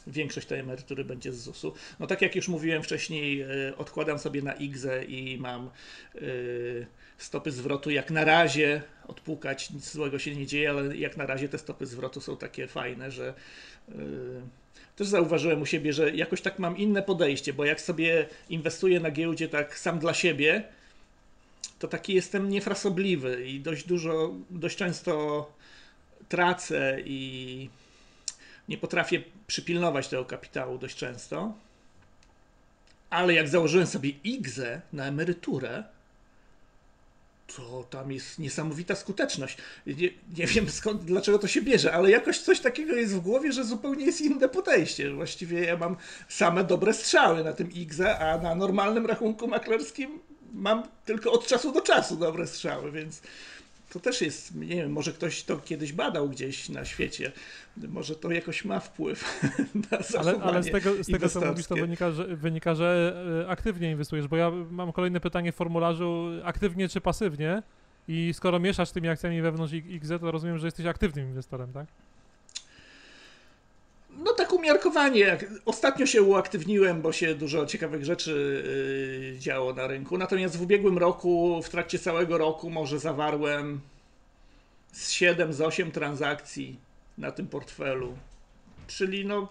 większość 0.08 0.48
tej 0.48 0.60
emerytury 0.60 1.06
będzie 1.06 1.34
z 1.34 1.38
ZUS-u. 1.38 1.74
No 2.00 2.08
tak 2.08 2.22
jak 2.22 2.36
już 2.36 2.48
mówiłem 2.48 2.84
wcześniej, 2.84 3.42
e, 3.42 3.48
odkładam 3.78 4.20
sobie 4.20 4.42
na 4.42 4.54
IGZE 4.54 5.04
i 5.08 5.38
mam 5.40 5.70
e, 6.16 6.20
stopy 7.18 7.52
zwrotu 7.52 7.90
jak 7.90 8.12
na 8.12 8.26
razie, 8.26 8.82
odpukać, 9.08 9.72
nic 9.72 9.92
złego 9.92 10.20
się 10.20 10.36
nie 10.36 10.48
dzieje, 10.48 10.70
ale 10.70 10.98
jak 10.98 11.18
na 11.18 11.26
razie 11.26 11.50
te 11.50 11.58
stopy 11.58 11.86
zwrotu 11.86 12.22
są 12.22 12.38
takie 12.38 12.68
fajne, 12.68 13.12
że 13.12 13.34
e, 13.90 13.94
też 14.96 15.08
zauważyłem 15.08 15.62
u 15.62 15.66
siebie, 15.66 15.94
że 15.94 16.12
jakoś 16.12 16.42
tak 16.42 16.60
mam 16.60 16.78
inne 16.78 17.04
podejście, 17.04 17.54
bo 17.54 17.66
jak 17.66 17.82
sobie 17.82 18.28
inwestuję 18.50 19.00
na 19.00 19.12
giełdzie 19.12 19.48
tak 19.48 19.78
sam 19.78 20.00
dla 20.00 20.14
siebie, 20.14 20.64
to 21.80 21.88
taki 21.88 22.14
jestem 22.14 22.50
niefrasobliwy 22.50 23.48
i 23.48 23.60
dość 23.60 23.88
dużo, 23.88 24.34
dość 24.50 24.78
często 24.78 25.52
tracę 26.30 26.98
i 27.06 27.70
nie 28.72 28.78
potrafię 28.78 29.24
przypilnować 29.48 30.08
tego 30.08 30.26
kapitału 30.26 30.78
dość 30.78 30.96
często. 30.96 31.54
Ale 33.10 33.34
jak 33.34 33.48
założyłem 33.48 33.88
sobie 33.88 34.10
IGZE 34.10 34.82
na 34.94 35.06
emeryturę, 35.06 35.84
to 37.56 37.84
tam 37.90 38.12
jest 38.12 38.40
niesamowita 38.40 38.96
skuteczność. 38.96 39.58
Nie, 39.88 40.10
nie, 40.38 40.48
wiem 40.48 40.70
skąd, 40.70 41.04
dlaczego 41.04 41.40
to 41.40 41.48
się 41.48 41.62
bierze, 41.62 41.94
ale 41.94 42.12
jakoś 42.12 42.40
coś 42.40 42.60
takiego 42.60 42.96
jest 42.96 43.14
w 43.16 43.20
głowie, 43.20 43.52
że 43.52 43.66
zupełnie 43.66 44.06
jest 44.06 44.22
inne 44.22 44.50
podejście. 44.50 45.14
Właściwie 45.14 45.66
ja 45.66 45.78
mam 45.78 45.96
same 46.30 46.64
dobre 46.64 46.94
strzały 46.94 47.44
na 47.44 47.54
tym 47.54 47.72
IGZE, 47.72 48.20
a 48.20 48.38
na 48.38 48.56
normalnym 48.56 49.06
rachunku 49.06 49.48
maklerskim 49.48 50.20
mam 50.54 50.84
tylko 51.06 51.32
od 51.32 51.48
czasu 51.48 51.72
do 51.72 51.82
czasu 51.82 52.16
dobre 52.16 52.48
strzały, 52.48 52.92
więc 52.92 53.22
to 53.92 54.00
też 54.00 54.22
jest, 54.22 54.56
nie 54.56 54.76
wiem, 54.76 54.92
może 54.92 55.14
ktoś 55.14 55.44
to 55.44 55.58
kiedyś 55.58 55.94
badał 55.94 56.30
gdzieś 56.30 56.70
na 56.70 56.86
świecie, 56.86 57.32
może 57.78 58.16
to 58.16 58.32
jakoś 58.32 58.66
ma 58.66 58.80
wpływ 58.80 59.42
na 59.92 60.02
zachowanie 60.02 60.44
Ale, 60.44 60.54
ale 60.54 60.64
z 60.64 60.72
tego, 60.72 61.04
z 61.04 61.08
tego 61.08 61.30
co 61.30 61.42
mówisz, 61.42 61.68
to 61.68 61.76
wynika 61.76 62.12
że, 62.12 62.36
wynika, 62.36 62.76
że 62.76 63.16
e, 63.46 63.50
aktywnie 63.50 63.92
inwestujesz, 63.92 64.28
bo 64.28 64.38
ja 64.38 64.52
mam 64.72 64.92
kolejne 64.92 65.20
pytanie 65.20 65.52
w 65.52 65.56
formularzu, 65.56 66.28
aktywnie 66.44 66.90
czy 66.90 67.02
pasywnie? 67.02 67.64
I 68.08 68.32
skoro 68.34 68.60
mieszasz 68.60 68.92
tymi 68.92 69.10
akcjami 69.10 69.42
wewnątrz 69.42 69.74
XZ, 69.74 70.12
to 70.22 70.32
rozumiem, 70.32 70.58
że 70.58 70.68
jesteś 70.68 70.86
aktywnym 70.86 71.28
inwestorem, 71.28 71.74
tak? 71.74 71.88
No 74.18 74.34
tak 74.34 74.54
umiarkowanie. 74.54 75.38
Ostatnio 75.66 76.06
się 76.06 76.22
uaktywniłem, 76.22 77.02
bo 77.02 77.12
się 77.12 77.36
dużo 77.36 77.66
ciekawych 77.66 78.06
rzeczy 78.06 78.64
yy, 79.34 79.40
działo 79.40 79.74
na 79.74 79.88
rynku. 79.88 80.18
Natomiast 80.18 80.58
w 80.58 80.62
ubiegłym 80.62 80.98
roku, 80.98 81.62
w 81.64 81.70
trakcie 81.70 82.00
całego 82.00 82.38
roku, 82.38 82.70
może 82.70 83.00
zawarłem 83.00 83.82
z 84.92 85.12
7, 85.12 85.54
z 85.54 85.62
8 85.62 85.92
transakcji 85.92 86.80
na 87.18 87.32
tym 87.32 87.48
portfelu. 87.48 88.18
Czyli 88.88 89.26
no 89.26 89.48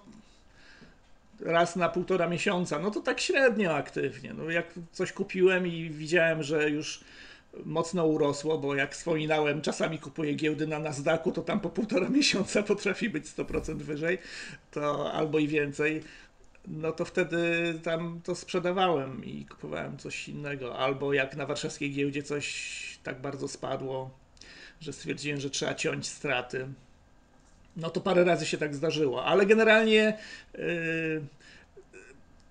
raz 1.40 1.76
na 1.76 1.88
półtora 1.88 2.28
miesiąca. 2.28 2.78
No 2.78 2.90
to 2.90 3.00
tak 3.00 3.20
średnio 3.20 3.74
aktywnie. 3.74 4.34
No 4.34 4.50
jak 4.50 4.74
coś 4.92 5.12
kupiłem 5.12 5.66
i 5.66 5.90
widziałem, 5.90 6.42
że 6.42 6.70
już 6.70 7.00
mocno 7.64 8.06
urosło, 8.06 8.58
bo 8.58 8.74
jak 8.74 8.94
wspominałem, 8.94 9.62
czasami 9.62 9.98
kupuję 9.98 10.34
giełdy 10.34 10.66
na 10.66 10.78
Nasdaqu, 10.78 11.32
to 11.32 11.42
tam 11.42 11.60
po 11.60 11.70
półtora 11.70 12.08
miesiąca 12.18 12.62
potrafi 12.62 13.10
być 13.10 13.26
100% 13.26 13.76
wyżej, 13.76 14.18
to 14.70 15.12
albo 15.12 15.38
i 15.38 15.48
więcej. 15.48 16.02
No 16.66 16.92
to 16.92 17.04
wtedy 17.04 17.38
tam 17.82 18.20
to 18.24 18.34
sprzedawałem 18.34 19.24
i 19.24 19.46
kupowałem 19.46 19.98
coś 19.98 20.28
innego. 20.28 20.78
Albo 20.78 21.12
jak 21.12 21.36
na 21.36 21.46
warszawskiej 21.46 21.90
giełdzie 21.90 22.22
coś 22.22 22.98
tak 23.02 23.20
bardzo 23.20 23.48
spadło, 23.48 24.10
że 24.80 24.92
stwierdziłem, 24.92 25.40
że 25.40 25.50
trzeba 25.50 25.74
ciąć 25.74 26.08
straty. 26.08 26.68
No 27.76 27.90
to 27.90 28.00
parę 28.00 28.24
razy 28.24 28.46
się 28.46 28.58
tak 28.58 28.74
zdarzyło, 28.74 29.24
ale 29.24 29.46
generalnie. 29.46 30.18
Yy, 30.54 31.22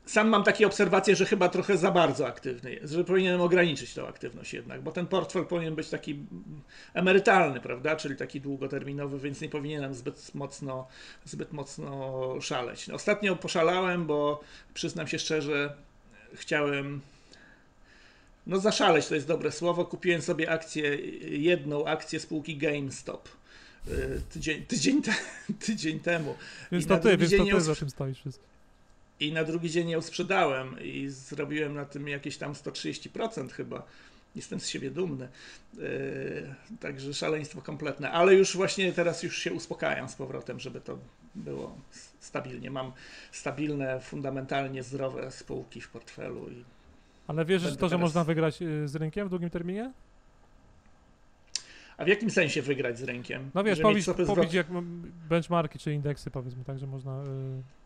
sam 0.10 0.30
mam 0.30 0.44
takie 0.44 0.68
obserwacje, 0.68 1.16
że 1.16 1.26
chyba 1.26 1.50
trochę 1.50 1.78
za 1.78 1.92
bardzo 1.92 2.28
aktywny 2.28 2.74
jest, 2.74 2.94
że 2.94 3.04
powinienem 3.04 3.42
ograniczyć 3.42 3.94
tą 3.94 4.08
aktywność 4.08 4.54
jednak, 4.54 4.82
bo 4.82 4.92
ten 4.92 5.08
portfel 5.08 5.46
powinien 5.46 5.76
być 5.76 5.90
taki 5.90 6.20
emerytalny, 6.94 7.60
prawda, 7.60 7.96
czyli 7.96 8.16
taki 8.16 8.42
długoterminowy, 8.42 9.20
więc 9.20 9.42
nie 9.42 9.50
powinienem 9.50 9.94
zbyt 9.94 10.36
mocno, 10.36 10.88
zbyt 11.26 11.54
mocno 11.54 12.42
szaleć. 12.42 12.88
No, 12.88 12.96
ostatnio 12.96 13.36
poszalałem, 13.36 14.06
bo 14.06 14.42
przyznam 14.74 15.08
się 15.08 15.20
szczerze, 15.20 15.76
chciałem 16.34 17.02
no 18.48 18.60
zaszaleć 18.60 19.08
to 19.08 19.16
jest 19.16 19.28
dobre 19.28 19.52
słowo, 19.52 19.86
kupiłem 19.86 20.22
sobie 20.22 20.52
akcję, 20.52 20.96
jedną 21.22 21.86
akcję 21.86 22.20
spółki 22.20 22.58
GameStop 22.58 23.30
y, 23.88 24.22
tydzień, 24.30 24.66
tydzień, 24.66 25.02
te, 25.02 25.12
tydzień 25.66 26.00
temu. 26.00 26.36
Więc 26.72 26.88
to 26.88 26.98
ty, 26.98 27.18
więc 27.18 27.38
to 27.38 27.46
ty 27.46 27.62
za 27.62 27.76
tym 27.76 27.90
stoisz 27.90 28.20
wszystko. 28.20 28.59
I 29.20 29.34
na 29.34 29.44
drugi 29.44 29.70
dzień 29.70 29.90
ją 29.90 30.02
sprzedałem 30.02 30.76
i 30.82 31.08
zrobiłem 31.10 31.74
na 31.74 31.86
tym 31.86 32.08
jakieś 32.08 32.38
tam 32.38 32.54
130% 32.54 33.50
chyba. 33.50 33.84
Jestem 34.36 34.60
z 34.60 34.68
siebie 34.68 34.92
dumny. 34.92 35.28
Yy, 35.78 35.82
także 36.80 37.14
szaleństwo 37.14 37.62
kompletne. 37.62 38.12
Ale 38.12 38.36
już 38.36 38.56
właśnie 38.56 38.94
teraz 38.94 39.24
już 39.24 39.38
się 39.38 39.54
uspokajam 39.54 40.10
z 40.10 40.16
powrotem, 40.16 40.60
żeby 40.60 40.82
to 40.82 40.98
było 41.36 41.78
stabilnie. 42.20 42.72
Mam 42.72 42.92
stabilne, 43.32 44.00
fundamentalnie 44.00 44.84
zdrowe 44.84 45.32
spółki 45.32 45.82
w 45.82 45.90
portfelu. 45.90 46.50
I 46.50 46.64
Ale 47.28 47.46
wierzysz 47.46 47.74
w 47.74 47.78
to, 47.78 47.90
że 47.90 47.98
można 47.98 48.24
wygrać 48.24 48.62
y, 48.62 48.88
z 48.88 48.96
rynkiem 48.96 49.28
w 49.28 49.30
długim 49.30 49.50
terminie? 49.50 49.92
A 51.98 52.06
w 52.06 52.08
jakim 52.08 52.30
sensie 52.30 52.62
wygrać 52.62 53.00
z 53.00 53.04
rynkiem? 53.04 53.52
No 53.54 53.64
wiesz, 53.64 53.80
pobić, 53.80 54.06
pobić 54.28 54.54
jak 54.54 54.68
benchmarki 55.30 55.80
czy 55.80 55.94
indeksy, 55.94 56.32
powiedzmy 56.32 56.64
tak, 56.64 56.80
że 56.80 56.88
można... 56.88 57.24
Yy 57.24 57.79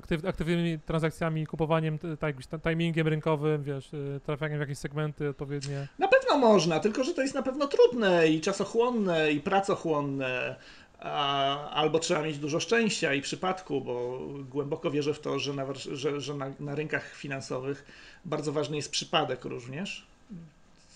aktyw, 0.00 0.24
aktywnymi 0.24 0.78
transakcjami, 0.78 1.46
kupowaniem, 1.46 1.98
tak, 2.20 2.36
timingiem 2.62 3.08
rynkowym, 3.08 3.62
wiesz, 3.62 3.94
y, 3.94 4.20
trafianiem 4.26 4.58
w 4.58 4.60
jakieś 4.60 4.78
segmenty 4.78 5.28
odpowiednie? 5.28 5.86
Na 5.98 6.08
pewno 6.08 6.38
można, 6.38 6.80
tylko 6.80 7.04
że 7.04 7.14
to 7.14 7.22
jest 7.22 7.34
na 7.34 7.42
pewno 7.42 7.66
trudne 7.66 8.28
i 8.28 8.40
czasochłonne 8.40 9.32
i 9.32 9.40
pracochłonne. 9.40 10.56
A, 11.00 11.70
albo 11.70 11.98
trzeba 11.98 12.22
mieć 12.22 12.38
dużo 12.38 12.60
szczęścia 12.60 13.14
i 13.14 13.22
przypadku, 13.22 13.80
bo 13.80 14.20
głęboko 14.50 14.90
wierzę 14.90 15.14
w 15.14 15.20
to, 15.20 15.38
że 15.38 15.52
na, 15.52 15.66
że, 15.74 16.20
że 16.20 16.34
na, 16.34 16.50
na 16.60 16.74
rynkach 16.74 17.14
finansowych 17.14 17.84
bardzo 18.24 18.52
ważny 18.52 18.76
jest 18.76 18.90
przypadek 18.90 19.44
również. 19.44 20.06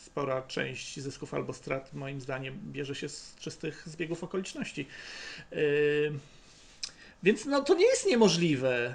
Spora 0.05 0.43
część 0.43 1.01
zysków 1.01 1.35
albo 1.35 1.53
strat, 1.53 1.95
moim 1.95 2.21
zdaniem, 2.21 2.59
bierze 2.73 2.95
się 2.95 3.09
z 3.09 3.37
czystych 3.41 3.83
zbiegów 3.87 4.25
okoliczności. 4.25 4.87
Yy, 5.53 6.13
więc 7.25 7.47
no, 7.47 7.61
to 7.61 7.75
nie 7.75 7.87
jest 7.87 8.07
niemożliwe. 8.07 8.95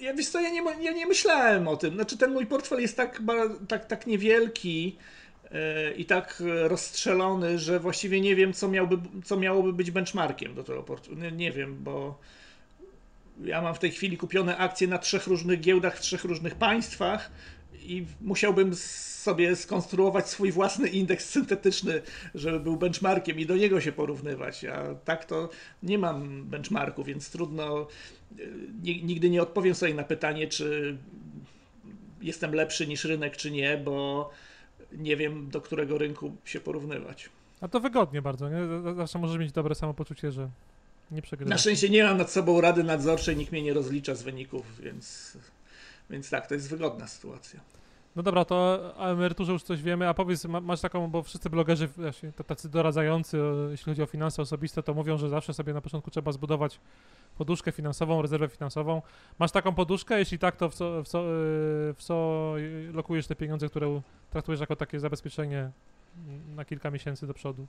Ja, 0.00 0.14
wiesz 0.14 0.28
co, 0.28 0.40
ja 0.40 0.50
nie, 0.50 0.62
ja 0.80 0.92
nie 0.92 1.06
myślałem 1.06 1.68
o 1.68 1.76
tym. 1.76 1.94
Znaczy 1.94 2.18
ten 2.18 2.32
mój 2.32 2.46
portfel 2.46 2.80
jest 2.80 2.96
tak, 2.96 3.22
tak, 3.68 3.86
tak 3.86 4.06
niewielki 4.06 4.96
yy, 5.50 5.60
i 5.96 6.04
tak 6.04 6.42
rozstrzelony, 6.62 7.58
że 7.58 7.80
właściwie 7.80 8.20
nie 8.20 8.36
wiem, 8.36 8.52
co, 8.52 8.68
miałby, 8.68 8.98
co 9.24 9.36
miałoby 9.36 9.72
być 9.72 9.90
benchmarkiem 9.90 10.54
do 10.54 10.64
tego 10.64 10.82
portfela. 10.82 11.20
Nie, 11.20 11.32
nie 11.32 11.52
wiem, 11.52 11.76
bo 11.80 12.18
ja 13.44 13.62
mam 13.62 13.74
w 13.74 13.78
tej 13.78 13.90
chwili 13.90 14.16
kupione 14.16 14.56
akcje 14.56 14.88
na 14.88 14.98
trzech 14.98 15.26
różnych 15.26 15.60
giełdach 15.60 15.96
w 15.96 16.00
trzech 16.00 16.24
różnych 16.24 16.54
państwach 16.54 17.30
i 17.82 18.06
musiałbym 18.20 18.74
sobie 18.74 19.56
skonstruować 19.56 20.28
swój 20.28 20.52
własny 20.52 20.88
indeks 20.88 21.28
syntetyczny, 21.28 22.02
żeby 22.34 22.60
był 22.60 22.76
benchmarkiem 22.76 23.38
i 23.38 23.46
do 23.46 23.56
niego 23.56 23.80
się 23.80 23.92
porównywać. 23.92 24.64
A 24.64 24.94
tak 24.94 25.24
to 25.24 25.48
nie 25.82 25.98
mam 25.98 26.44
benchmarku, 26.44 27.04
więc 27.04 27.30
trudno, 27.30 27.86
e, 28.38 28.42
nigdy 28.84 29.30
nie 29.30 29.42
odpowiem 29.42 29.74
sobie 29.74 29.94
na 29.94 30.04
pytanie, 30.04 30.48
czy 30.48 30.96
jestem 32.22 32.54
lepszy 32.54 32.86
niż 32.86 33.04
rynek, 33.04 33.36
czy 33.36 33.50
nie, 33.50 33.76
bo 33.76 34.30
nie 34.92 35.16
wiem, 35.16 35.50
do 35.50 35.60
którego 35.60 35.98
rynku 35.98 36.36
się 36.44 36.60
porównywać. 36.60 37.30
A 37.60 37.68
to 37.68 37.80
wygodnie 37.80 38.22
bardzo, 38.22 38.48
nie? 38.48 38.56
Zawsze 38.96 39.18
możesz 39.18 39.38
mieć 39.38 39.52
dobre 39.52 39.74
samopoczucie, 39.74 40.32
że 40.32 40.50
nie 41.10 41.22
przegrywasz. 41.22 41.50
Na 41.50 41.58
szczęście 41.58 41.88
nie 41.88 42.04
mam 42.04 42.18
nad 42.18 42.30
sobą 42.30 42.60
rady 42.60 42.84
nadzorczej, 42.84 43.36
nikt 43.36 43.52
mnie 43.52 43.62
nie 43.62 43.74
rozlicza 43.74 44.14
z 44.14 44.22
wyników, 44.22 44.80
więc, 44.80 45.36
więc 46.10 46.30
tak, 46.30 46.46
to 46.46 46.54
jest 46.54 46.70
wygodna 46.70 47.06
sytuacja. 47.06 47.60
No 48.16 48.22
dobra, 48.22 48.44
to 48.44 48.54
o 48.96 49.10
emeryturze 49.10 49.52
już 49.52 49.62
coś 49.62 49.82
wiemy, 49.82 50.08
a 50.08 50.14
powiedz, 50.14 50.44
masz 50.44 50.80
taką, 50.80 51.10
bo 51.10 51.22
wszyscy 51.22 51.50
blogerzy, 51.50 51.88
tacy 52.46 52.68
doradzający, 52.68 53.38
jeśli 53.70 53.84
chodzi 53.84 54.02
o 54.02 54.06
finanse 54.06 54.42
osobiste, 54.42 54.82
to 54.82 54.94
mówią, 54.94 55.18
że 55.18 55.28
zawsze 55.28 55.54
sobie 55.54 55.74
na 55.74 55.80
początku 55.80 56.10
trzeba 56.10 56.32
zbudować 56.32 56.80
poduszkę 57.38 57.72
finansową, 57.72 58.22
rezerwę 58.22 58.48
finansową. 58.48 59.02
Masz 59.38 59.52
taką 59.52 59.74
poduszkę? 59.74 60.18
Jeśli 60.18 60.38
tak, 60.38 60.56
to 60.56 60.68
w 60.68 60.74
co, 60.74 61.02
w 61.02 61.08
co, 61.08 61.22
w 61.94 61.98
co 61.98 62.54
lokujesz 62.92 63.26
te 63.26 63.36
pieniądze, 63.36 63.68
które 63.68 64.00
traktujesz 64.30 64.60
jako 64.60 64.76
takie 64.76 65.00
zabezpieczenie 65.00 65.70
na 66.56 66.64
kilka 66.64 66.90
miesięcy 66.90 67.26
do 67.26 67.34
przodu? 67.34 67.66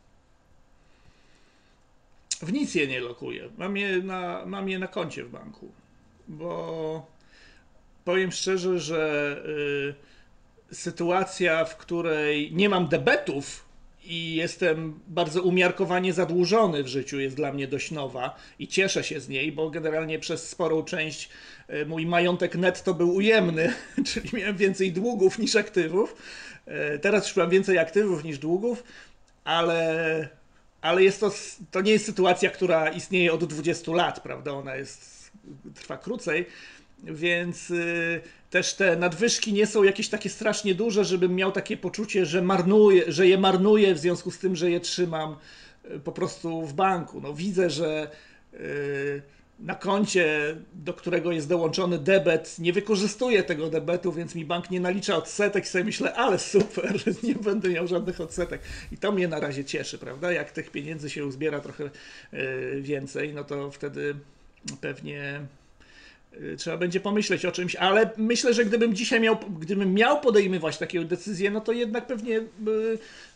W 2.42 2.54
nic 2.54 2.76
je 2.76 2.88
nie 2.88 3.00
lokuję. 3.00 3.50
Mam 3.58 3.78
je 3.78 4.04
na, 4.04 4.46
mam 4.46 4.70
je 4.70 4.80
na 4.80 4.88
koncie 4.88 5.24
w 5.24 5.30
banku, 5.32 5.72
bo 6.28 7.06
powiem 8.06 8.32
szczerze, 8.32 8.80
że... 8.80 9.44
Yy, 9.48 10.12
sytuacja, 10.72 11.66
w 11.66 11.78
której 11.78 12.52
nie 12.54 12.70
mam 12.70 12.88
debetów 12.88 13.66
i 14.04 14.36
jestem 14.36 15.00
bardzo 15.08 15.42
umiarkowanie 15.42 16.14
zadłużony 16.14 16.84
w 16.84 16.88
życiu, 16.88 17.20
jest 17.20 17.36
dla 17.36 17.54
mnie 17.54 17.68
dość 17.68 17.92
nowa 17.92 18.36
i 18.60 18.68
cieszę 18.68 19.04
się 19.04 19.20
z 19.20 19.30
niej, 19.30 19.52
bo 19.52 19.70
generalnie 19.70 20.20
przez 20.20 20.50
sporą 20.50 20.84
część 20.84 21.30
e, 21.68 21.86
mój 21.86 22.06
majątek 22.06 22.56
netto 22.56 22.94
był 22.94 23.16
ujemny, 23.16 23.74
czyli 24.14 24.30
miałem 24.34 24.58
więcej 24.58 24.92
długów 24.92 25.40
niż 25.40 25.56
aktywów. 25.56 26.16
E, 26.66 27.00
teraz 27.00 27.28
już 27.28 27.36
mam 27.36 27.50
więcej 27.50 27.78
aktywów 27.78 28.24
niż 28.24 28.38
długów, 28.38 28.84
ale, 29.44 30.30
ale 30.82 31.04
jest 31.04 31.20
to, 31.20 31.32
to 31.72 31.82
nie 31.82 31.92
jest 31.92 32.06
sytuacja, 32.06 32.50
która 32.50 32.90
istnieje 32.90 33.34
od 33.34 33.46
20 33.46 33.92
lat, 33.92 34.20
prawda? 34.20 34.52
Ona 34.52 34.76
jest, 34.76 35.32
trwa 35.76 35.98
krócej, 35.98 36.46
więc. 37.04 37.70
Yy, 37.70 38.22
też 38.52 38.74
te 38.74 38.96
nadwyżki 38.96 39.54
nie 39.54 39.68
są 39.68 39.84
jakieś 39.84 40.10
takie 40.10 40.30
strasznie 40.30 40.76
duże, 40.76 41.06
żebym 41.06 41.36
miał 41.36 41.52
takie 41.52 41.78
poczucie, 41.78 42.26
że 42.26 42.42
marnuję, 42.42 43.04
że 43.08 43.28
je 43.28 43.38
marnuję 43.38 43.96
w 43.96 44.00
związku 44.00 44.32
z 44.32 44.40
tym, 44.40 44.56
że 44.56 44.72
je 44.72 44.80
trzymam 44.80 45.36
e, 45.84 46.00
po 46.00 46.12
prostu 46.12 46.62
w 46.62 46.74
banku. 46.74 47.22
No 47.22 47.34
widzę, 47.34 47.70
że 47.70 48.12
e, 48.54 48.58
na 49.60 49.76
koncie, 49.76 50.56
do 50.74 50.94
którego 50.94 51.32
jest 51.32 51.50
dołączony 51.50 52.00
debet, 52.00 52.60
nie 52.60 52.74
wykorzystuję 52.74 53.44
tego 53.44 53.70
debetu, 53.70 54.12
więc 54.12 54.36
mi 54.36 54.46
bank 54.46 54.72
nie 54.72 54.80
nalicza 54.80 55.16
odsetek. 55.16 55.68
Sobie 55.68 55.84
myślę, 55.84 56.14
ale 56.14 56.40
super, 56.40 56.94
nie 57.24 57.36
będę 57.36 57.70
miał 57.70 57.88
żadnych 57.88 58.22
odsetek. 58.22 58.62
I 58.92 58.98
to 58.98 59.12
mnie 59.12 59.28
na 59.28 59.40
razie 59.40 59.66
cieszy, 59.66 59.98
prawda? 59.98 60.32
Jak 60.32 60.52
tych 60.52 60.72
pieniędzy 60.72 61.10
się 61.10 61.26
uzbiera 61.26 61.60
trochę 61.60 61.90
więcej, 62.82 63.34
no 63.34 63.44
to 63.44 63.72
wtedy 63.72 64.16
pewnie 64.82 65.42
Y, 65.42 65.61
trzeba 66.58 66.78
będzie 66.78 67.00
pomyśleć 67.00 67.46
o 67.46 67.52
czymś, 67.52 67.76
ale 67.76 68.10
myślę, 68.18 68.54
że 68.54 68.66
gdybym 68.66 68.96
dzisiaj 68.96 69.20
miał, 69.20 69.38
gdybym 69.60 69.94
miał 69.94 70.22
podejmować 70.22 70.78
takie 70.78 71.06
decyzje, 71.06 71.52
no 71.52 71.62
to 71.62 71.72
jednak 71.72 72.08
pewnie 72.08 72.38
y, 72.38 72.46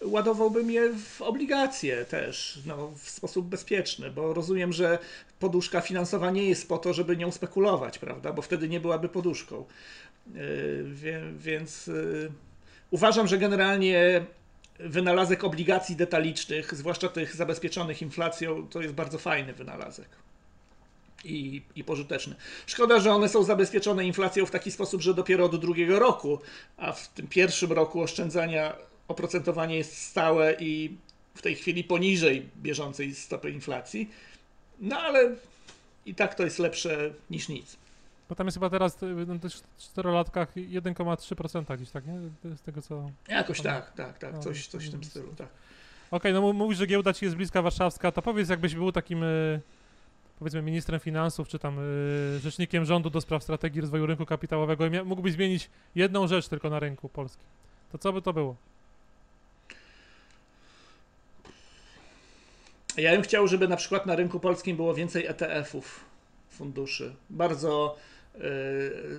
ładowałbym 0.01 0.71
je 0.71 0.93
w 0.93 1.21
obligacje 1.21 2.05
też, 2.05 2.59
no, 2.65 2.91
w 2.97 3.09
sposób 3.09 3.47
bezpieczny, 3.47 4.11
bo 4.11 4.33
rozumiem, 4.33 4.73
że 4.73 4.99
poduszka 5.39 5.81
finansowa 5.81 6.31
nie 6.31 6.49
jest 6.49 6.69
po 6.69 6.77
to, 6.77 6.93
żeby 6.93 7.17
nią 7.17 7.31
spekulować, 7.31 7.99
prawda, 7.99 8.33
bo 8.33 8.41
wtedy 8.41 8.69
nie 8.69 8.79
byłaby 8.79 9.09
poduszką. 9.09 9.65
Y, 10.35 10.85
więc 11.37 11.87
y, 11.87 12.31
uważam, 12.91 13.27
że 13.27 13.37
generalnie 13.37 14.25
wynalazek 14.79 15.43
obligacji 15.43 15.95
detalicznych, 15.95 16.75
zwłaszcza 16.75 17.09
tych 17.09 17.35
zabezpieczonych 17.35 18.01
inflacją, 18.01 18.67
to 18.67 18.81
jest 18.81 18.93
bardzo 18.93 19.17
fajny 19.17 19.53
wynalazek. 19.53 20.07
I, 21.25 21.61
i 21.75 21.83
pożyteczny. 21.83 22.35
Szkoda, 22.65 22.99
że 22.99 23.11
one 23.11 23.29
są 23.29 23.43
zabezpieczone 23.43 24.05
inflacją 24.05 24.45
w 24.45 24.51
taki 24.51 24.71
sposób, 24.71 25.01
że 25.01 25.13
dopiero 25.13 25.45
od 25.45 25.55
drugiego 25.55 25.99
roku, 25.99 26.39
a 26.77 26.91
w 26.91 27.07
tym 27.07 27.27
pierwszym 27.27 27.71
roku 27.71 28.01
oszczędzania 28.01 28.75
oprocentowanie 29.07 29.77
jest 29.77 29.97
stałe 29.97 30.55
i 30.59 30.97
w 31.35 31.41
tej 31.41 31.55
chwili 31.55 31.83
poniżej 31.83 32.49
bieżącej 32.57 33.15
stopy 33.15 33.51
inflacji. 33.51 34.09
No 34.79 34.99
ale 34.99 35.35
i 36.05 36.15
tak 36.15 36.35
to 36.35 36.43
jest 36.43 36.59
lepsze 36.59 37.13
niż 37.29 37.49
nic. 37.49 37.77
Bo 38.29 38.35
tam 38.35 38.47
jest 38.47 38.57
chyba 38.57 38.69
teraz 38.69 39.03
y, 39.03 39.25
na 39.25 39.39
tych 39.39 39.51
czterolatkach 39.77 40.55
1,3% 40.55 41.77
gdzieś, 41.77 41.89
tak, 41.89 42.03
nie? 42.07 42.55
Z 42.57 42.61
tego 42.61 42.81
co... 42.81 43.09
Jakoś 43.27 43.61
tak, 43.61 43.93
tak, 43.93 44.17
tak, 44.17 44.39
coś, 44.39 44.67
coś 44.67 44.87
w 44.87 44.91
tym 44.91 45.03
stylu, 45.03 45.27
tak. 45.27 45.47
Okej, 46.11 46.31
okay, 46.31 46.33
no 46.33 46.53
mówisz, 46.53 46.77
że 46.77 46.87
giełda 46.87 47.13
ci 47.13 47.25
jest 47.25 47.37
bliska 47.37 47.61
warszawska, 47.61 48.11
to 48.11 48.21
powiedz 48.21 48.49
jakbyś 48.49 48.75
był 48.75 48.91
takim 48.91 49.23
y, 49.23 49.61
powiedzmy 50.39 50.61
ministrem 50.61 50.99
finansów, 50.99 51.47
czy 51.47 51.59
tam 51.59 51.79
y, 51.79 52.39
rzecznikiem 52.39 52.85
rządu 52.85 53.09
do 53.09 53.21
spraw 53.21 53.43
strategii 53.43 53.81
rozwoju 53.81 54.05
rynku 54.05 54.25
kapitałowego 54.25 54.85
i 54.85 54.89
mógłbyś 55.03 55.33
zmienić 55.33 55.69
jedną 55.95 56.27
rzecz 56.27 56.47
tylko 56.47 56.69
na 56.69 56.79
rynku 56.79 57.09
polskim, 57.09 57.45
to 57.91 57.97
co 57.97 58.13
by 58.13 58.21
to 58.21 58.33
było? 58.33 58.55
Ja 62.97 63.11
bym 63.11 63.21
chciał, 63.21 63.47
żeby 63.47 63.67
na 63.67 63.77
przykład 63.77 64.05
na 64.05 64.15
rynku 64.15 64.39
polskim 64.39 64.75
było 64.75 64.93
więcej 64.93 65.25
ETF-ów, 65.25 66.05
funduszy. 66.49 67.15
Bardzo 67.29 67.97
y, 68.35 68.41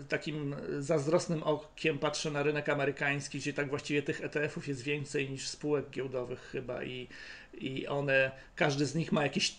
takim 0.08 0.56
zazdrosnym 0.78 1.42
okiem 1.42 1.98
patrzę 1.98 2.30
na 2.30 2.42
rynek 2.42 2.68
amerykański, 2.68 3.38
gdzie 3.38 3.52
tak 3.52 3.68
właściwie 3.68 4.02
tych 4.02 4.24
ETF-ów 4.24 4.68
jest 4.68 4.82
więcej 4.82 5.30
niż 5.30 5.48
spółek 5.48 5.90
giełdowych 5.90 6.40
chyba 6.52 6.84
i, 6.84 7.08
i 7.54 7.86
one, 7.86 8.30
każdy 8.56 8.86
z 8.86 8.94
nich 8.94 9.12
ma 9.12 9.22
jakiś 9.22 9.54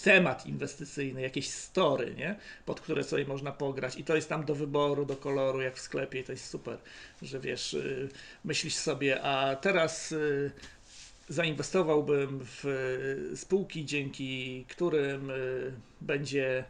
temat 0.00 0.46
inwestycyjny, 0.46 1.20
jakieś 1.20 1.50
story, 1.50 2.14
nie? 2.14 2.36
pod 2.66 2.80
które 2.80 3.04
sobie 3.04 3.24
można 3.24 3.52
pograć 3.52 3.98
i 3.98 4.04
to 4.04 4.16
jest 4.16 4.28
tam 4.28 4.44
do 4.44 4.54
wyboru, 4.54 5.06
do 5.06 5.16
koloru, 5.16 5.60
jak 5.60 5.76
w 5.76 5.80
sklepie 5.80 6.20
i 6.20 6.24
to 6.24 6.32
jest 6.32 6.50
super, 6.50 6.78
że 7.22 7.40
wiesz, 7.40 7.74
y, 7.74 8.08
myślisz 8.44 8.74
sobie, 8.74 9.22
a 9.22 9.56
teraz 9.56 10.12
y, 10.12 10.50
zainwestowałbym 11.28 12.40
w 12.42 13.32
spółki, 13.36 13.84
dzięki 13.84 14.64
którym 14.68 15.32
będzie 16.00 16.64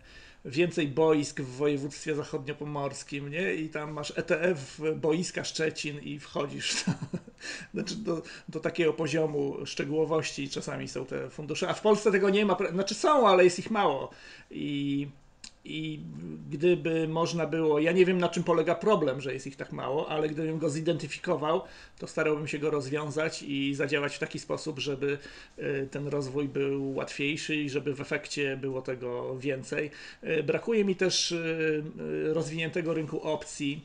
więcej 0.49 0.89
boisk 0.89 1.41
w 1.41 1.57
województwie 1.57 2.15
zachodniopomorskim, 2.15 3.31
nie? 3.31 3.55
I 3.55 3.69
tam 3.69 3.93
masz 3.93 4.13
ETF 4.17 4.81
boiska 4.97 5.45
Szczecin 5.45 6.01
i 6.01 6.19
wchodzisz 6.19 6.85
do, 6.85 6.93
znaczy 7.75 7.97
do, 7.97 8.23
do 8.49 8.61
takiego 8.61 8.93
poziomu 8.93 9.67
szczegółowości 9.67 10.49
czasami 10.49 10.89
są 10.89 11.07
te 11.07 11.31
fundusze, 11.31 11.69
a 11.69 11.75
w 11.75 11.81
Polsce 11.81 12.13
tego 12.13 12.31
nie 12.31 12.47
ma, 12.47 12.57
znaczy 12.73 12.95
są, 12.95 13.29
ale 13.29 13.45
jest 13.45 13.59
ich 13.59 13.71
mało 13.71 14.11
i 14.51 15.09
i 15.69 16.01
gdyby 16.51 17.09
można 17.09 17.47
było, 17.47 17.79
ja 17.79 17.93
nie 17.93 18.05
wiem 18.05 18.19
na 18.19 18.29
czym 18.29 18.45
polega 18.45 18.75
problem, 18.75 19.21
że 19.21 19.33
jest 19.33 19.47
ich 19.47 19.57
tak 19.57 19.73
mało, 19.73 20.09
ale 20.09 20.29
gdybym 20.29 20.59
go 20.59 20.71
zidentyfikował, 20.71 21.63
to 21.99 22.07
starałbym 22.07 22.49
się 22.49 22.59
go 22.59 22.71
rozwiązać 22.71 23.43
i 23.43 23.75
zadziałać 23.75 24.17
w 24.17 24.19
taki 24.19 24.39
sposób, 24.39 24.79
żeby 24.79 25.19
e, 25.59 25.87
ten 25.87 26.09
rozwój 26.09 26.49
był 26.49 26.95
łatwiejszy 26.95 27.57
i 27.57 27.71
żeby 27.71 27.95
w 27.95 28.01
efekcie 28.01 28.57
było 28.57 28.83
tego 28.83 29.39
więcej. 29.39 29.91
E, 30.23 30.43
brakuje 30.43 30.85
mi 30.85 30.97
też 30.97 31.33
e, 31.33 31.37
rozwiniętego 32.33 32.95
rynku 32.95 33.23
opcji 33.23 33.81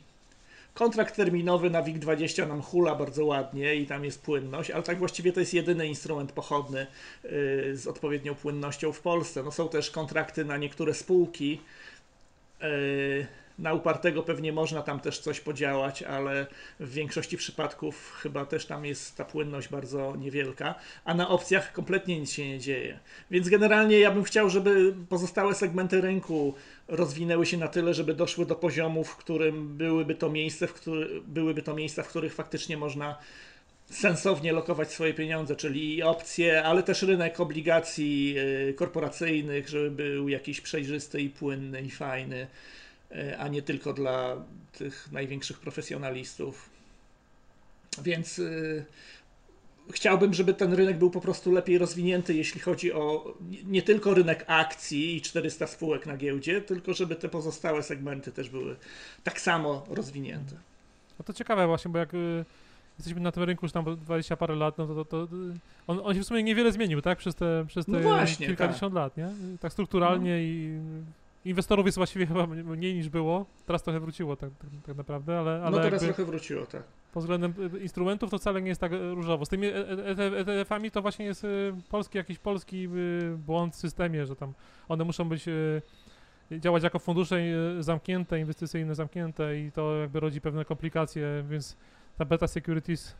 Kontrakt 0.74 1.16
terminowy 1.16 1.70
na 1.70 1.82
WIG20 1.82 2.48
nam 2.48 2.62
hula 2.62 2.94
bardzo 2.94 3.24
ładnie 3.24 3.74
i 3.74 3.86
tam 3.86 4.04
jest 4.04 4.22
płynność, 4.22 4.70
ale 4.70 4.82
tak 4.82 4.98
właściwie 4.98 5.32
to 5.32 5.40
jest 5.40 5.54
jedyny 5.54 5.86
instrument 5.86 6.32
pochodny 6.32 6.86
y, 7.24 7.76
z 7.76 7.86
odpowiednią 7.86 8.34
płynnością 8.34 8.92
w 8.92 9.00
Polsce. 9.00 9.42
No 9.42 9.52
są 9.52 9.68
też 9.68 9.90
kontrakty 9.90 10.44
na 10.44 10.56
niektóre 10.56 10.94
spółki. 10.94 11.60
Na 13.58 13.72
upartego 13.72 14.22
pewnie 14.22 14.52
można 14.52 14.82
tam 14.82 15.00
też 15.00 15.18
coś 15.18 15.40
podziałać, 15.40 16.02
ale 16.02 16.46
w 16.80 16.92
większości 16.92 17.36
przypadków 17.36 18.12
chyba 18.22 18.46
też 18.46 18.66
tam 18.66 18.84
jest 18.84 19.16
ta 19.16 19.24
płynność 19.24 19.68
bardzo 19.68 20.16
niewielka, 20.16 20.74
a 21.04 21.14
na 21.14 21.28
opcjach 21.28 21.72
kompletnie 21.72 22.20
nic 22.20 22.32
się 22.32 22.48
nie 22.48 22.58
dzieje. 22.58 22.98
Więc 23.30 23.48
generalnie 23.48 23.98
ja 23.98 24.10
bym 24.10 24.24
chciał, 24.24 24.50
żeby 24.50 24.94
pozostałe 25.08 25.54
segmenty 25.54 26.00
rynku 26.00 26.54
rozwinęły 26.88 27.46
się 27.46 27.56
na 27.56 27.68
tyle, 27.68 27.94
żeby 27.94 28.14
doszły 28.14 28.46
do 28.46 28.54
poziomu, 28.54 29.04
w 29.04 29.16
którym 29.16 29.76
byłyby 29.76 30.14
to 30.14 30.30
miejsce, 30.30 30.66
w 30.66 30.74
który, 30.74 31.20
byłyby 31.20 31.62
to 31.62 31.74
miejsca, 31.74 32.02
w 32.02 32.08
których 32.08 32.34
faktycznie 32.34 32.76
można 32.76 33.18
sensownie 33.90 34.52
lokować 34.52 34.92
swoje 34.92 35.14
pieniądze, 35.14 35.56
czyli 35.56 36.02
opcje, 36.02 36.62
ale 36.62 36.82
też 36.82 37.02
rynek 37.02 37.40
obligacji 37.40 38.34
y, 38.68 38.74
korporacyjnych, 38.74 39.68
żeby 39.68 39.90
był 39.90 40.28
jakiś 40.28 40.60
przejrzysty 40.60 41.20
i 41.20 41.30
płynny 41.30 41.82
i 41.82 41.90
fajny, 41.90 42.46
a 43.38 43.48
nie 43.48 43.62
tylko 43.62 43.92
dla 43.92 44.36
tych 44.72 45.08
największych 45.12 45.58
profesjonalistów. 45.58 46.70
Więc 48.02 48.38
y, 48.38 48.84
chciałbym, 49.92 50.34
żeby 50.34 50.54
ten 50.54 50.72
rynek 50.72 50.98
był 50.98 51.10
po 51.10 51.20
prostu 51.20 51.52
lepiej 51.52 51.78
rozwinięty, 51.78 52.34
jeśli 52.34 52.60
chodzi 52.60 52.92
o 52.92 53.34
nie 53.64 53.82
tylko 53.82 54.14
rynek 54.14 54.44
akcji 54.46 55.16
i 55.16 55.20
400 55.20 55.66
spółek 55.66 56.06
na 56.06 56.16
giełdzie, 56.16 56.60
tylko 56.60 56.94
żeby 56.94 57.16
te 57.16 57.28
pozostałe 57.28 57.82
segmenty 57.82 58.32
też 58.32 58.50
były 58.50 58.76
tak 59.24 59.40
samo 59.40 59.86
rozwinięte. 59.88 60.54
No 61.18 61.24
to 61.24 61.32
ciekawe 61.32 61.66
właśnie, 61.66 61.90
bo 61.90 61.98
jak 61.98 62.14
y, 62.14 62.44
jesteśmy 62.98 63.20
na 63.20 63.32
tym 63.32 63.42
rynku 63.42 63.66
już 63.66 63.72
tam 63.72 63.96
20 63.96 64.36
parę 64.36 64.54
lat, 64.54 64.78
no 64.78 64.86
to, 64.86 65.04
to, 65.04 65.26
to 65.26 65.36
on, 65.86 66.00
on, 66.04 66.14
się 66.14 66.20
w 66.20 66.26
sumie 66.26 66.42
niewiele 66.42 66.72
zmienił, 66.72 67.02
tak? 67.02 67.18
Przez 67.18 67.34
te, 67.34 67.64
przez 67.68 67.86
te 67.86 67.92
no 67.92 68.00
właśnie, 68.00 68.46
kilkadziesiąt 68.46 68.94
tak. 68.94 69.02
lat, 69.02 69.16
nie? 69.16 69.28
Tak 69.60 69.72
strukturalnie 69.72 70.30
no. 70.30 70.38
i 70.38 70.80
inwestorów 71.44 71.86
jest 71.86 71.98
właściwie 71.98 72.26
chyba 72.26 72.46
mniej 72.46 72.94
niż 72.94 73.08
było. 73.08 73.46
Teraz 73.66 73.82
trochę 73.82 74.00
wróciło 74.00 74.36
tak, 74.36 74.50
tak, 74.58 74.70
tak 74.86 74.96
naprawdę, 74.96 75.38
ale, 75.38 75.62
ale. 75.62 75.76
No 75.76 75.82
teraz 75.82 76.02
trochę 76.02 76.24
wróciło, 76.24 76.66
tak. 76.66 76.82
Pod 77.12 77.22
względem 77.22 77.54
y, 77.74 77.78
instrumentów 77.78 78.30
to 78.30 78.38
wcale 78.38 78.62
nie 78.62 78.68
jest 78.68 78.80
tak 78.80 78.92
y, 78.92 79.14
różowo. 79.14 79.44
Z 79.44 79.48
tymi 79.48 79.66
ETF-ami 79.66 80.84
e, 80.84 80.88
e, 80.88 80.90
to 80.90 81.02
właśnie 81.02 81.24
jest 81.24 81.44
y, 81.44 81.72
polski, 81.90 82.18
jakiś 82.18 82.38
polski 82.38 82.88
błąd 83.38 83.74
w 83.74 83.78
systemie, 83.78 84.26
że 84.26 84.36
tam 84.36 84.54
one 84.88 85.04
muszą 85.04 85.28
być 85.28 85.44
działać 86.50 86.82
jako 86.82 86.98
fundusze 86.98 87.40
zamknięte, 87.80 88.40
inwestycyjne 88.40 88.94
zamknięte 88.94 89.60
i 89.60 89.72
to 89.72 89.96
jakby 89.96 90.20
rodzi 90.20 90.40
pewne 90.40 90.64
komplikacje, 90.64 91.44
więc 91.48 91.76
ta 92.18 92.24
Beta 92.24 92.46
Securities 92.46 93.16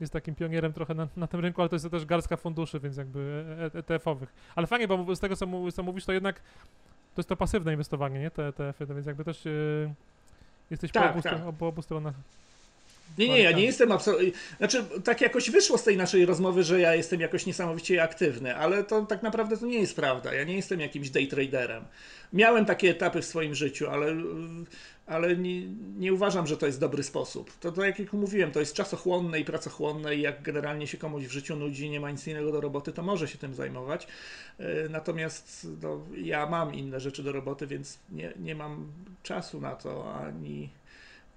jest 0.00 0.12
takim 0.12 0.34
pionierem 0.34 0.72
trochę 0.72 0.94
na, 0.94 1.08
na 1.16 1.26
tym 1.26 1.40
rynku, 1.40 1.62
ale 1.62 1.68
to 1.68 1.76
jest 1.76 1.90
też 1.90 2.04
garstka 2.04 2.36
funduszy, 2.36 2.80
więc 2.80 2.96
jakby 2.96 3.44
ETF-owych. 3.74 4.28
Ale 4.54 4.66
fajnie, 4.66 4.88
bo 4.88 5.16
z 5.16 5.20
tego 5.20 5.36
co, 5.36 5.46
co 5.72 5.82
mówisz, 5.82 6.04
to 6.04 6.12
jednak 6.12 6.40
to 7.16 7.20
jest 7.20 7.28
to 7.28 7.36
pasywne 7.36 7.72
inwestowanie, 7.72 8.20
nie? 8.20 8.30
Te 8.30 8.46
ETF-y, 8.48 8.86
więc 8.86 9.06
jakby 9.06 9.24
też 9.24 9.44
yy, 9.44 9.90
jesteś 10.70 10.92
tak, 10.92 11.02
po, 11.02 11.10
obu, 11.10 11.22
tak. 11.22 11.54
po 11.58 11.68
obu 11.68 11.82
stronach. 11.82 12.14
Nie, 13.18 13.28
nie, 13.28 13.42
ja 13.42 13.52
nie 13.52 13.64
jestem 13.64 13.92
absolutnie. 13.92 14.30
Znaczy, 14.58 14.84
tak 15.04 15.20
jakoś 15.20 15.50
wyszło 15.50 15.78
z 15.78 15.84
tej 15.84 15.96
naszej 15.96 16.26
rozmowy, 16.26 16.62
że 16.62 16.80
ja 16.80 16.94
jestem 16.94 17.20
jakoś 17.20 17.46
niesamowicie 17.46 18.02
aktywny, 18.02 18.56
ale 18.56 18.84
to 18.84 19.06
tak 19.06 19.22
naprawdę 19.22 19.56
to 19.56 19.66
nie 19.66 19.78
jest 19.78 19.96
prawda. 19.96 20.34
Ja 20.34 20.44
nie 20.44 20.56
jestem 20.56 20.80
jakimś 20.80 21.10
day 21.10 21.26
traderem. 21.26 21.84
Miałem 22.32 22.64
takie 22.64 22.90
etapy 22.90 23.22
w 23.22 23.24
swoim 23.24 23.54
życiu, 23.54 23.90
ale 23.90 24.16
ale 25.06 25.36
nie, 25.36 25.66
nie, 25.98 26.12
uważam, 26.12 26.46
że 26.46 26.56
to 26.56 26.66
jest 26.66 26.80
dobry 26.80 27.02
sposób. 27.02 27.58
To, 27.58 27.72
to 27.72 27.84
jak 27.84 28.12
mówiłem, 28.12 28.50
to 28.50 28.60
jest 28.60 28.74
czasochłonne 28.74 29.40
i 29.40 29.44
pracochłonne 29.44 30.16
i 30.16 30.20
jak 30.20 30.42
generalnie 30.42 30.86
się 30.86 30.98
komuś 30.98 31.24
w 31.24 31.30
życiu 31.30 31.56
nudzi, 31.56 31.90
nie 31.90 32.00
ma 32.00 32.10
nic 32.10 32.26
innego 32.26 32.52
do 32.52 32.60
roboty, 32.60 32.92
to 32.92 33.02
może 33.02 33.28
się 33.28 33.38
tym 33.38 33.54
zajmować. 33.54 34.06
E, 34.58 34.88
natomiast 34.88 35.66
no, 35.82 36.00
ja 36.16 36.46
mam 36.46 36.74
inne 36.74 37.00
rzeczy 37.00 37.22
do 37.22 37.32
roboty, 37.32 37.66
więc 37.66 37.98
nie, 38.12 38.32
nie 38.36 38.54
mam 38.54 38.92
czasu 39.22 39.60
na 39.60 39.76
to, 39.76 40.14
ani... 40.14 40.70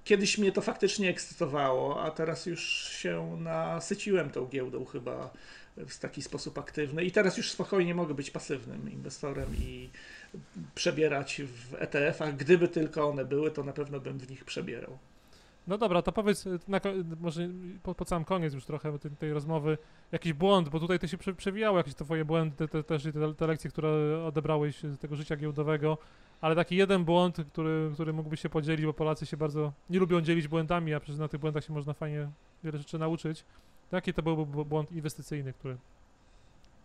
Kiedyś 0.04 0.38
mnie 0.38 0.52
to 0.52 0.62
faktycznie 0.62 1.10
ekscytowało, 1.10 2.04
a 2.04 2.12
teraz 2.12 2.46
już 2.46 2.90
się 2.90 3.38
nasyciłem 3.40 4.30
tą 4.30 4.48
giełdą 4.48 4.86
chyba 4.86 5.30
w 5.78 5.98
taki 6.00 6.22
sposób 6.22 6.58
aktywny 6.58 7.04
i 7.04 7.12
teraz 7.12 7.38
już 7.38 7.52
spokojnie 7.52 7.96
mogę 7.96 8.14
być 8.14 8.32
pasywnym 8.32 8.92
inwestorem 8.92 9.56
i 9.56 9.90
przebierać 10.76 11.42
w 11.42 11.74
ETF-ach. 11.74 12.36
Gdyby 12.36 12.68
tylko 12.68 13.10
one 13.10 13.26
były, 13.26 13.52
to 13.52 13.64
na 13.64 13.74
pewno 13.74 14.00
bym 14.00 14.20
w 14.20 14.30
nich 14.30 14.46
przebierał. 14.46 14.98
No 15.68 15.78
dobra, 15.78 16.02
to 16.02 16.12
powiedz, 16.12 16.46
na, 16.68 16.80
może 17.20 17.50
po, 17.84 17.96
po 17.96 18.06
sam 18.06 18.26
koniec 18.26 18.54
już 18.54 18.66
trochę 18.66 19.00
tej, 19.00 19.12
tej, 19.12 19.34
rozmowy, 19.34 19.78
jakiś 20.12 20.34
błąd, 20.34 20.70
bo 20.70 20.80
tutaj 20.80 21.00
to 21.00 21.08
się 21.08 21.18
prze, 21.18 21.34
przewijało, 21.34 21.78
jakieś 21.78 21.96
twoje 21.96 22.26
błędy, 22.26 22.68
te, 22.68 22.84
też 22.84 23.04
te, 23.04 23.34
te, 23.34 23.48
lekcje, 23.48 23.70
które 23.70 24.24
odebrałeś 24.26 24.84
z 24.84 25.00
tego 25.00 25.16
życia 25.16 25.36
giełdowego, 25.36 25.98
ale 26.42 26.56
taki 26.56 26.76
jeden 26.76 27.06
błąd, 27.06 27.38
który, 27.52 27.90
który 27.94 28.14
mógłbyś 28.14 28.42
się 28.42 28.50
podzielić, 28.50 28.86
bo 28.86 28.94
Polacy 28.94 29.26
się 29.26 29.38
bardzo 29.38 29.74
nie 29.90 30.00
lubią 30.00 30.22
dzielić 30.22 30.48
błędami, 30.48 30.94
a 30.94 31.00
przecież 31.00 31.20
na 31.20 31.28
tych 31.28 31.40
błędach 31.40 31.66
się 31.66 31.74
można 31.74 31.94
fajnie 31.94 32.30
wiele 32.64 32.78
rzeczy 32.78 33.00
nauczyć. 33.00 33.46
Jaki 33.92 34.14
to 34.14 34.24
byłby 34.24 34.66
błąd 34.66 34.92
inwestycyjny, 34.92 35.54
który 35.54 35.78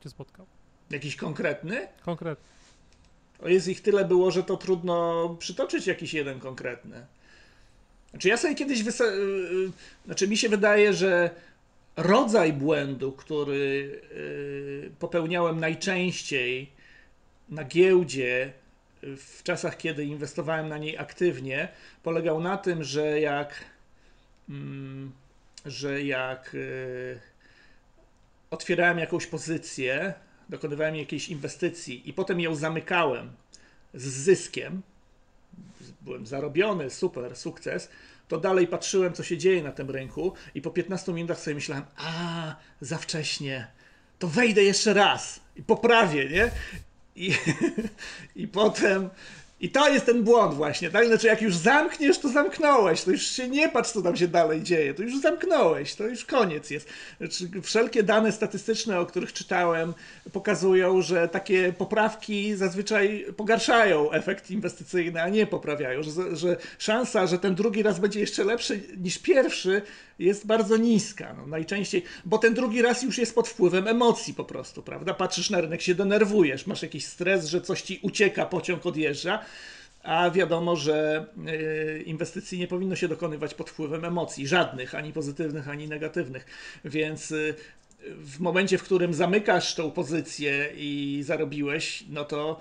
cię 0.00 0.11
spotkał? 0.11 0.46
Jakiś 0.90 1.16
konkretny? 1.16 1.88
Konkretny. 2.02 2.44
O 3.44 3.48
jest 3.48 3.68
ich 3.68 3.83
tyle 3.83 4.04
było, 4.04 4.30
że 4.30 4.42
to 4.42 4.57
trudno 4.57 5.28
przytoczyć 5.38 5.87
jakiś 5.87 6.14
jeden 6.14 6.40
konkretny. 6.40 7.07
Znaczy 8.11 8.28
ja 8.28 8.37
sobie 8.37 8.54
kiedyś 8.54 8.85
wysa- 8.85 9.04
y, 9.04 9.66
y, 9.68 9.70
znaczy 10.07 10.28
mi 10.28 10.37
się 10.37 10.48
wydaje, 10.48 10.92
że 10.92 11.30
rodzaj 11.96 12.52
błędu, 12.52 13.12
który 13.12 14.00
y, 14.12 14.90
popełniałem 14.98 15.61
najczęściej 15.61 16.70
na 17.48 17.64
giełdzie 17.64 18.52
w 19.02 19.42
czasach, 19.42 19.76
kiedy 19.76 20.04
inwestowałem 20.04 20.68
na 20.68 20.78
niej 20.78 20.98
aktywnie, 20.98 21.68
polegał 22.02 22.40
na 22.40 22.57
tym, 22.57 22.85
że 22.85 23.20
jak, 23.20 23.64
mm, 24.48 25.12
że 25.66 26.02
jak 26.02 26.57
otwierałem 28.50 28.98
jakąś 28.98 29.26
pozycję, 29.26 30.14
dokonywałem 30.48 30.96
jakiejś 30.96 31.28
inwestycji 31.28 32.09
i 32.09 32.12
potem 32.12 32.40
ją 32.40 32.54
zamykałem 32.54 33.33
z 33.94 34.04
zyskiem, 34.04 34.83
byłem 36.00 36.26
zarobiony, 36.26 36.90
super, 36.90 37.37
sukces, 37.37 37.88
to 38.28 38.40
dalej 38.40 38.66
patrzyłem, 38.66 39.12
co 39.12 39.22
się 39.22 39.38
dzieje 39.38 39.62
na 39.62 39.72
tym 39.72 39.90
rynku 39.90 40.33
i 40.54 40.62
po 40.62 40.70
15 40.70 41.12
minutach 41.12 41.40
sobie 41.40 41.54
myślałem, 41.54 41.85
a, 41.96 42.57
za 42.80 42.98
wcześnie, 42.98 43.66
to 44.18 44.28
wejdę 44.28 44.62
jeszcze 44.62 44.94
raz 44.94 45.40
i 45.57 45.62
poprawię, 45.62 46.28
nie? 46.28 46.50
I, 47.16 47.35
i 48.42 48.48
potem 48.48 49.11
i 49.64 49.70
to 49.70 49.88
jest 49.88 50.07
ten 50.07 50.22
błąd 50.22 50.55
właśnie, 50.55 50.90
tak? 50.90 51.07
Znaczy 51.07 51.27
jak 51.27 51.42
już 51.42 51.57
zamkniesz, 51.57 52.18
to 52.18 52.29
zamknąłeś, 52.29 53.03
to 53.03 53.11
już 53.11 53.22
się 53.22 53.48
nie 53.48 53.68
patrz, 53.68 53.90
co 53.90 54.03
tam 54.03 54.16
się 54.16 54.29
dalej 54.29 54.62
dzieje, 54.62 54.94
to 54.94 55.03
już 55.03 55.20
zamknąłeś, 55.20 55.94
to 55.94 56.07
już 56.07 56.24
koniec 56.24 56.70
jest. 56.70 56.88
Znaczy, 57.18 57.50
wszelkie 57.62 58.03
dane 58.03 58.33
statystyczne, 58.33 59.00
o 59.00 59.07
których 59.07 59.33
czytałem, 59.33 59.94
pokazują, 60.33 61.03
że 61.03 61.29
takie 61.29 61.72
poprawki 61.72 62.55
zazwyczaj 62.55 63.27
pogarszają 63.37 64.12
efekt 64.12 64.50
inwestycyjny, 64.50 65.22
a 65.22 65.29
nie 65.29 65.46
poprawiają, 65.46 66.03
że, 66.03 66.37
że 66.37 66.57
szansa, 66.79 67.27
że 67.27 67.38
ten 67.38 67.55
drugi 67.55 67.83
raz 67.83 68.00
będzie 68.00 68.20
jeszcze 68.20 68.44
lepszy 68.44 68.81
niż 68.96 69.18
pierwszy, 69.18 69.83
jest 70.18 70.46
bardzo 70.46 70.77
niska. 70.77 71.35
No, 71.38 71.46
najczęściej, 71.46 72.03
bo 72.24 72.38
ten 72.38 72.55
drugi 72.55 72.83
raz 72.83 73.03
już 73.03 73.18
jest 73.18 73.35
pod 73.35 73.48
wpływem 73.48 73.88
emocji 73.88 74.35
po 74.35 74.44
prostu, 74.44 74.83
prawda? 74.83 75.14
Patrzysz 75.14 75.50
na 75.50 75.61
rynek, 75.61 75.83
się 75.83 75.94
denerwujesz, 75.94 76.66
masz 76.66 76.83
jakiś 76.83 77.07
stres, 77.07 77.46
że 77.46 77.61
coś 77.61 77.83
ci 77.83 77.98
ucieka, 78.03 78.46
pociąg 78.46 78.87
odjeżdża, 78.87 79.44
a 80.03 80.31
wiadomo, 80.31 80.77
że 80.77 81.27
y, 81.48 82.03
inwestycji 82.07 82.59
nie 82.59 82.68
powinno 82.68 82.96
się 82.96 83.09
dokonywać 83.09 83.55
pod 83.55 83.70
wpływem 83.70 84.05
emocji, 84.05 84.46
żadnych, 84.48 84.94
ani 84.94 85.12
pozytywnych, 85.12 85.68
ani 85.68 85.88
negatywnych. 85.88 86.46
Więc 86.85 87.31
y, 87.31 87.55
w 88.07 88.40
momencie, 88.40 88.79
w 88.79 88.83
którym 88.83 89.14
zamykasz 89.14 89.74
tą 89.74 89.90
pozycję 89.90 90.72
i 90.77 91.20
zarobiłeś, 91.27 92.05
no 92.09 92.24
to 92.24 92.61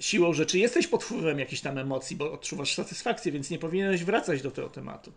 siłą 0.00 0.32
rzeczy 0.32 0.58
jesteś 0.58 0.86
pod 0.86 1.04
wpływem 1.04 1.38
jakichś 1.38 1.62
tam 1.62 1.78
emocji, 1.78 2.16
bo 2.16 2.32
odczuwasz 2.32 2.74
satysfakcję, 2.74 3.32
więc 3.32 3.50
nie 3.50 3.58
powinieneś 3.58 4.04
wracać 4.04 4.42
do 4.42 4.50
tego 4.50 4.68
tematu. 4.68 5.12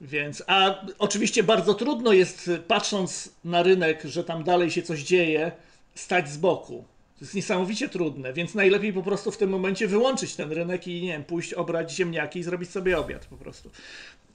Więc, 0.00 0.42
a 0.46 0.84
oczywiście 0.98 1.42
bardzo 1.42 1.74
trudno 1.74 2.12
jest, 2.12 2.50
patrząc 2.68 3.30
na 3.44 3.62
rynek, 3.62 4.02
że 4.04 4.24
tam 4.24 4.44
dalej 4.44 4.70
się 4.70 4.82
coś 4.82 5.02
dzieje, 5.02 5.52
stać 5.94 6.28
z 6.28 6.36
boku. 6.36 6.84
To 7.18 7.24
jest 7.24 7.34
niesamowicie 7.34 7.88
trudne, 7.88 8.32
więc 8.32 8.54
najlepiej 8.54 8.92
po 8.92 9.02
prostu 9.02 9.30
w 9.30 9.36
tym 9.36 9.50
momencie 9.50 9.88
wyłączyć 9.88 10.34
ten 10.34 10.52
rynek 10.52 10.86
i 10.86 11.02
nie 11.02 11.12
wiem, 11.12 11.24
pójść 11.24 11.54
obrać 11.54 11.92
ziemniaki 11.92 12.38
i 12.38 12.42
zrobić 12.42 12.70
sobie 12.70 12.98
obiad 12.98 13.26
po 13.26 13.36
prostu. 13.36 13.70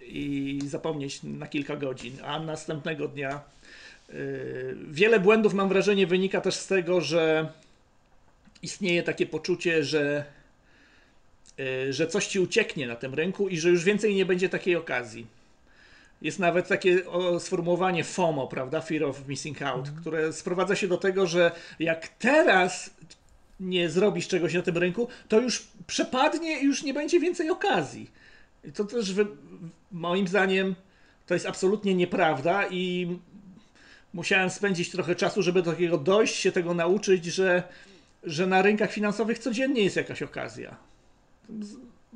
I 0.01 0.59
zapomnieć 0.67 1.19
na 1.23 1.47
kilka 1.47 1.75
godzin, 1.75 2.17
a 2.23 2.39
następnego 2.39 3.07
dnia. 3.07 3.41
Yy, 4.09 4.75
wiele 4.91 5.19
błędów, 5.19 5.53
mam 5.53 5.69
wrażenie, 5.69 6.07
wynika 6.07 6.41
też 6.41 6.55
z 6.55 6.67
tego, 6.67 7.01
że 7.01 7.51
istnieje 8.61 9.03
takie 9.03 9.25
poczucie, 9.25 9.83
że, 9.83 10.25
yy, 11.57 11.93
że 11.93 12.07
coś 12.07 12.27
ci 12.27 12.39
ucieknie 12.39 12.87
na 12.87 12.95
tym 12.95 13.13
rynku 13.13 13.49
i 13.49 13.57
że 13.57 13.69
już 13.69 13.83
więcej 13.83 14.15
nie 14.15 14.25
będzie 14.25 14.49
takiej 14.49 14.75
okazji 14.75 15.27
jest 16.23 16.39
nawet 16.39 16.67
takie 16.67 17.01
sformułowanie 17.39 18.03
FOMO, 18.03 18.47
prawda? 18.47 18.81
Fear 18.81 19.03
of 19.03 19.27
Missing 19.27 19.61
Out, 19.61 19.87
mm. 19.87 20.01
które 20.01 20.33
sprowadza 20.33 20.75
się 20.75 20.87
do 20.87 20.97
tego, 20.97 21.27
że 21.27 21.51
jak 21.79 22.07
teraz 22.07 22.89
nie 23.59 23.89
zrobisz 23.89 24.27
czegoś 24.27 24.53
na 24.53 24.61
tym 24.61 24.77
rynku, 24.77 25.07
to 25.27 25.41
już 25.41 25.67
przepadnie 25.87 26.59
i 26.59 26.65
już 26.65 26.83
nie 26.83 26.93
będzie 26.93 27.19
więcej 27.19 27.49
okazji. 27.49 28.11
I 28.63 28.71
to 28.71 28.85
też 28.85 29.13
moim 29.91 30.27
zdaniem 30.27 30.75
to 31.25 31.33
jest 31.33 31.45
absolutnie 31.45 31.95
nieprawda 31.95 32.67
i 32.67 33.07
musiałem 34.13 34.49
spędzić 34.49 34.91
trochę 34.91 35.15
czasu, 35.15 35.41
żeby 35.41 35.61
do 35.61 35.71
takiego 35.71 35.97
dojść, 35.97 36.35
się 36.35 36.51
tego 36.51 36.73
nauczyć, 36.73 37.25
że, 37.25 37.63
że 38.23 38.47
na 38.47 38.61
rynkach 38.61 38.91
finansowych 38.91 39.39
codziennie 39.39 39.83
jest 39.83 39.95
jakaś 39.95 40.21
okazja 40.21 40.75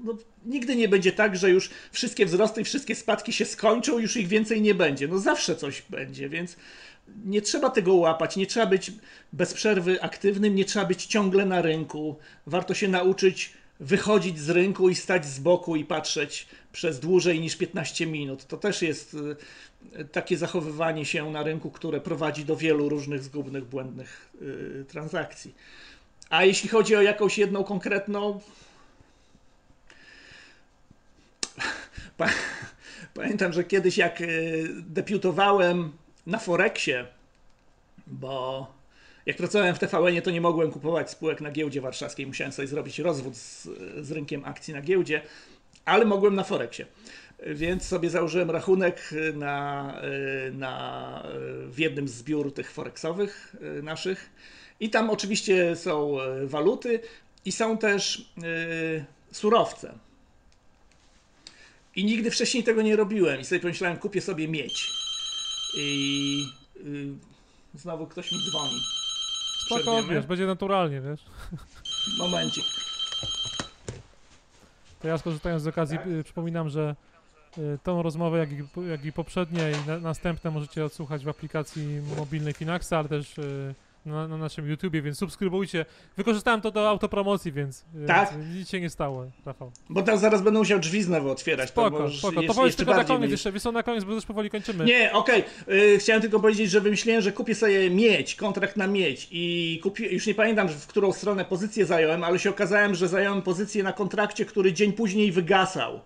no, 0.03 0.17
nigdy 0.45 0.75
nie 0.75 0.87
będzie 0.87 1.11
tak, 1.11 1.37
że 1.37 1.49
już 1.49 1.69
wszystkie 1.91 2.25
wzrosty 2.25 2.61
i 2.61 2.63
wszystkie 2.63 2.95
spadki 2.95 3.33
się 3.33 3.45
skończą, 3.45 3.99
już 3.99 4.17
ich 4.17 4.27
więcej 4.27 4.61
nie 4.61 4.75
będzie. 4.75 5.07
No 5.07 5.19
zawsze 5.19 5.55
coś 5.55 5.83
będzie, 5.89 6.29
więc 6.29 6.55
nie 7.25 7.41
trzeba 7.41 7.69
tego 7.69 7.93
łapać, 7.93 8.35
nie 8.35 8.47
trzeba 8.47 8.65
być 8.65 8.91
bez 9.33 9.53
przerwy 9.53 10.01
aktywnym, 10.01 10.55
nie 10.55 10.65
trzeba 10.65 10.85
być 10.85 11.05
ciągle 11.05 11.45
na 11.45 11.61
rynku. 11.61 12.15
Warto 12.45 12.73
się 12.73 12.87
nauczyć 12.87 13.53
wychodzić 13.79 14.39
z 14.39 14.49
rynku 14.49 14.89
i 14.89 14.95
stać 14.95 15.25
z 15.25 15.39
boku 15.39 15.75
i 15.75 15.85
patrzeć 15.85 16.47
przez 16.71 16.99
dłużej 16.99 17.39
niż 17.39 17.55
15 17.55 18.05
minut. 18.05 18.45
To 18.45 18.57
też 18.57 18.81
jest 18.81 19.13
y, 19.99 20.05
takie 20.05 20.37
zachowywanie 20.37 21.05
się 21.05 21.31
na 21.31 21.43
rynku, 21.43 21.71
które 21.71 22.01
prowadzi 22.01 22.45
do 22.45 22.55
wielu 22.55 22.89
różnych 22.89 23.23
zgubnych, 23.23 23.65
błędnych 23.65 24.29
y, 24.41 24.85
transakcji. 24.87 25.55
A 26.29 26.45
jeśli 26.45 26.69
chodzi 26.69 26.95
o 26.95 27.01
jakąś 27.01 27.37
jedną 27.37 27.63
konkretną, 27.63 28.39
Pamiętam, 33.13 33.53
że 33.53 33.63
kiedyś 33.63 33.97
jak 33.97 34.21
y, 34.21 34.67
debiutowałem 34.79 35.91
na 36.25 36.39
Forexie, 36.39 37.05
bo 38.07 38.67
jak 39.25 39.37
pracowałem 39.37 39.75
w 39.75 39.79
tvn 39.79 40.21
to 40.21 40.31
nie 40.31 40.41
mogłem 40.41 40.71
kupować 40.71 41.11
spółek 41.11 41.41
na 41.41 41.51
giełdzie 41.51 41.81
warszawskiej, 41.81 42.27
musiałem 42.27 42.53
sobie 42.53 42.67
zrobić 42.67 42.99
rozwód 42.99 43.37
z, 43.37 43.69
z 44.01 44.11
rynkiem 44.11 44.45
akcji 44.45 44.73
na 44.73 44.81
giełdzie, 44.81 45.21
ale 45.85 46.05
mogłem 46.05 46.35
na 46.35 46.43
Forexie. 46.43 46.85
Więc 47.47 47.83
sobie 47.83 48.09
założyłem 48.09 48.51
rachunek 48.51 49.09
na, 49.33 49.93
y, 50.47 50.51
na, 50.51 51.23
y, 51.65 51.67
w 51.67 51.79
jednym 51.79 52.07
z 52.07 52.23
biur 52.23 52.53
tych 52.53 52.71
forexowych 52.71 53.55
naszych. 53.83 54.29
I 54.79 54.89
tam 54.89 55.09
oczywiście 55.09 55.75
są 55.75 56.17
waluty 56.43 56.99
i 57.45 57.51
są 57.51 57.77
też 57.77 58.31
surowce. 59.31 59.93
I 61.97 62.05
nigdy 62.05 62.31
wcześniej 62.31 62.63
tego 62.63 62.81
nie 62.81 62.95
robiłem. 62.95 63.41
I 63.41 63.45
sobie 63.45 63.61
pomyślałem, 63.61 63.97
kupię 63.97 64.21
sobie 64.21 64.47
miedź. 64.47 64.91
I 65.77 66.47
yy, 66.75 67.15
znowu 67.73 68.07
ktoś 68.07 68.31
mi 68.31 68.37
dzwoni. 68.37 68.79
Spoko, 69.65 70.03
wiesz, 70.03 70.25
będzie 70.25 70.45
naturalnie, 70.45 71.01
wiesz. 71.01 71.19
Momencik. 72.17 72.63
To 74.99 75.07
ja 75.07 75.17
skorzystając 75.17 75.63
z 75.63 75.67
okazji 75.67 75.97
tak? 75.97 76.07
przypominam, 76.23 76.69
że 76.69 76.95
y, 77.57 77.79
tą 77.83 78.03
rozmowę, 78.03 78.37
jak 78.37 78.51
i, 78.51 78.89
jak 78.89 79.05
i 79.05 79.11
poprzednie 79.11 79.71
i 79.71 79.87
na, 79.87 79.99
następne 79.99 80.51
możecie 80.51 80.85
odsłuchać 80.85 81.25
w 81.25 81.29
aplikacji 81.29 82.01
mobilnej 82.17 82.53
Finaxa, 82.53 82.93
ale 82.93 83.09
też 83.09 83.37
y, 83.37 83.75
na, 84.07 84.27
na, 84.27 84.37
naszym 84.37 84.69
YouTubie, 84.69 85.01
więc 85.01 85.17
subskrybujcie. 85.17 85.85
Wykorzystałem 86.17 86.61
to 86.61 86.71
do 86.71 86.89
autopromocji, 86.89 87.51
więc, 87.51 87.85
tak? 88.07 88.31
więc 88.31 88.55
nic 88.55 88.69
się 88.69 88.81
nie 88.81 88.89
stało, 88.89 89.25
Rafał. 89.45 89.71
Bo 89.89 90.01
tam 90.01 90.17
zaraz 90.17 90.41
będę 90.41 90.59
musiał 90.59 90.79
drzwi 90.79 91.03
znowu 91.03 91.29
otwierać. 91.29 91.69
Spoko, 91.69 91.97
to, 91.97 92.09
spoko. 92.09 92.43
To 92.43 92.53
powiedz 92.53 92.75
tylko 92.75 92.95
na 92.95 93.03
koniec 93.03 93.31
jeszcze, 93.31 93.51
wysą 93.51 93.71
na 93.71 93.83
koniec, 93.83 94.03
bo 94.03 94.13
już 94.13 94.25
powoli 94.25 94.49
kończymy. 94.49 94.85
Nie, 94.85 95.13
okej. 95.13 95.43
Okay. 95.63 95.97
Chciałem 95.99 96.21
tylko 96.21 96.39
powiedzieć, 96.39 96.71
że 96.71 96.81
wymyśliłem, 96.81 97.21
że 97.21 97.31
kupię 97.31 97.55
sobie 97.55 97.89
miedź, 97.89 98.35
kontrakt 98.35 98.77
na 98.77 98.87
miedź 98.87 99.27
i 99.31 99.79
kupię, 99.83 100.13
już 100.13 100.27
nie 100.27 100.35
pamiętam 100.35 100.67
w 100.67 100.87
którą 100.87 101.13
stronę 101.13 101.45
pozycję 101.45 101.85
zająłem, 101.85 102.23
ale 102.23 102.39
się 102.39 102.49
okazałem, 102.49 102.95
że 102.95 103.07
zająłem 103.07 103.41
pozycję 103.41 103.83
na 103.83 103.93
kontrakcie, 103.93 104.45
który 104.45 104.73
dzień 104.73 104.93
później 104.93 105.31
wygasał 105.31 105.99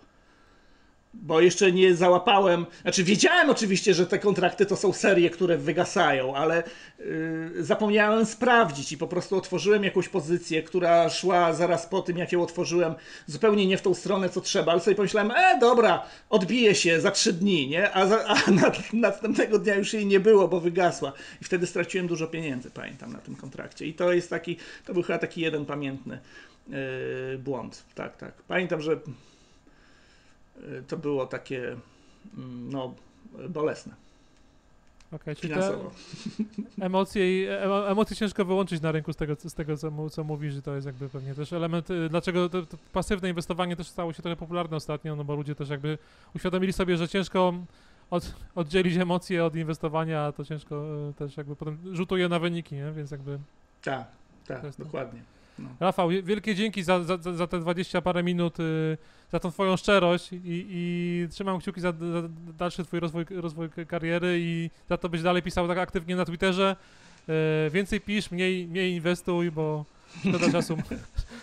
bo 1.13 1.41
jeszcze 1.41 1.71
nie 1.71 1.95
załapałem, 1.95 2.65
znaczy 2.81 3.03
wiedziałem 3.03 3.49
oczywiście, 3.49 3.93
że 3.93 4.07
te 4.07 4.19
kontrakty 4.19 4.65
to 4.65 4.75
są 4.75 4.93
serie, 4.93 5.29
które 5.29 5.57
wygasają, 5.57 6.35
ale 6.35 6.63
yy, 6.99 7.63
zapomniałem 7.63 8.25
sprawdzić 8.25 8.91
i 8.91 8.97
po 8.97 9.07
prostu 9.07 9.37
otworzyłem 9.37 9.83
jakąś 9.83 10.09
pozycję, 10.09 10.63
która 10.63 11.09
szła 11.09 11.53
zaraz 11.53 11.85
po 11.85 12.01
tym, 12.01 12.17
jak 12.17 12.31
ją 12.31 12.43
otworzyłem, 12.43 12.95
zupełnie 13.27 13.67
nie 13.67 13.77
w 13.77 13.81
tą 13.81 13.93
stronę, 13.93 14.29
co 14.29 14.41
trzeba, 14.41 14.71
ale 14.71 14.81
sobie 14.81 14.95
pomyślałem, 14.95 15.31
e, 15.31 15.59
dobra, 15.59 16.05
odbije 16.29 16.75
się 16.75 17.01
za 17.01 17.11
trzy 17.11 17.33
dni, 17.33 17.67
nie? 17.67 17.93
A, 17.93 18.07
za, 18.07 18.25
a 18.25 18.51
na, 18.51 18.71
następnego 18.93 19.59
dnia 19.59 19.75
już 19.75 19.93
jej 19.93 20.05
nie 20.05 20.19
było, 20.19 20.47
bo 20.47 20.59
wygasła. 20.59 21.13
I 21.41 21.45
wtedy 21.45 21.67
straciłem 21.67 22.07
dużo 22.07 22.27
pieniędzy, 22.27 22.71
pamiętam, 22.71 23.13
na 23.13 23.19
tym 23.19 23.35
kontrakcie. 23.35 23.85
I 23.85 23.93
to 23.93 24.13
jest 24.13 24.29
taki, 24.29 24.57
to 24.85 24.93
był 24.93 25.03
chyba 25.03 25.19
taki 25.19 25.41
jeden 25.41 25.65
pamiętny 25.65 26.19
yy, 26.67 26.75
błąd. 27.37 27.83
Tak, 27.95 28.17
tak. 28.17 28.33
Pamiętam, 28.47 28.81
że 28.81 28.99
to 30.87 30.97
było 30.97 31.25
takie 31.25 31.77
mm, 32.37 32.69
no, 32.71 32.93
bolesne. 33.49 33.95
Okay, 35.11 35.35
te 35.35 35.73
emocje, 36.81 37.23
emocje 37.87 38.15
ciężko 38.15 38.45
wyłączyć 38.45 38.81
na 38.81 38.91
rynku 38.91 39.13
z 39.13 39.15
tego, 39.15 39.35
z 39.35 39.53
tego 39.53 39.77
co, 39.77 40.09
co 40.09 40.23
mówisz, 40.23 40.53
że 40.53 40.61
to 40.61 40.75
jest 40.75 40.87
jakby 40.87 41.09
pewnie 41.09 41.35
też 41.35 41.53
element, 41.53 41.89
y, 41.89 42.09
dlaczego 42.09 42.49
to, 42.49 42.65
to 42.65 42.77
pasywne 42.93 43.29
inwestowanie 43.29 43.75
też 43.75 43.87
stało 43.87 44.13
się 44.13 44.21
trochę 44.21 44.35
popularne 44.35 44.77
ostatnio, 44.77 45.15
no 45.15 45.23
bo 45.23 45.35
ludzie 45.35 45.55
też 45.55 45.69
jakby 45.69 45.97
uświadomili 46.35 46.73
sobie, 46.73 46.97
że 46.97 47.07
ciężko 47.07 47.53
od, 48.09 48.35
oddzielić 48.55 48.97
emocje 48.97 49.45
od 49.45 49.55
inwestowania, 49.55 50.21
a 50.21 50.31
to 50.31 50.45
ciężko 50.45 50.85
y, 51.09 51.13
też 51.13 51.37
jakby 51.37 51.55
potem 51.55 51.77
rzutuje 51.95 52.29
na 52.29 52.39
wyniki, 52.39 52.75
nie? 52.75 52.91
więc 52.91 53.11
jakby... 53.11 53.39
Tak, 53.83 54.07
tak, 54.47 54.61
dokładnie. 54.79 55.21
No. 55.61 55.69
Rafał, 55.79 56.09
wielkie 56.09 56.55
dzięki 56.55 56.83
za, 56.83 57.03
za, 57.03 57.17
za 57.17 57.47
te 57.47 57.59
20 57.59 58.01
parę 58.01 58.23
minut, 58.23 58.59
y, 58.59 58.97
za 59.31 59.39
tą 59.39 59.51
twoją 59.51 59.77
szczerość 59.77 60.33
i, 60.33 60.39
i 60.45 61.27
trzymam 61.31 61.59
kciuki 61.59 61.81
za, 61.81 61.91
za 61.91 62.29
dalszy 62.59 62.83
twój 62.83 62.99
rozwój, 62.99 63.25
rozwój 63.29 63.69
kariery 63.87 64.37
i 64.39 64.69
za 64.89 64.97
to, 64.97 65.09
byś 65.09 65.21
dalej 65.21 65.41
pisał 65.41 65.67
tak 65.67 65.77
aktywnie 65.77 66.15
na 66.15 66.25
Twitterze. 66.25 66.75
Y, 67.67 67.69
więcej 67.69 68.01
pisz, 68.01 68.31
mniej, 68.31 68.67
mniej 68.67 68.93
inwestuj, 68.93 69.51
bo 69.51 69.85
szkoda 70.29 70.51
czasu. 70.61 70.77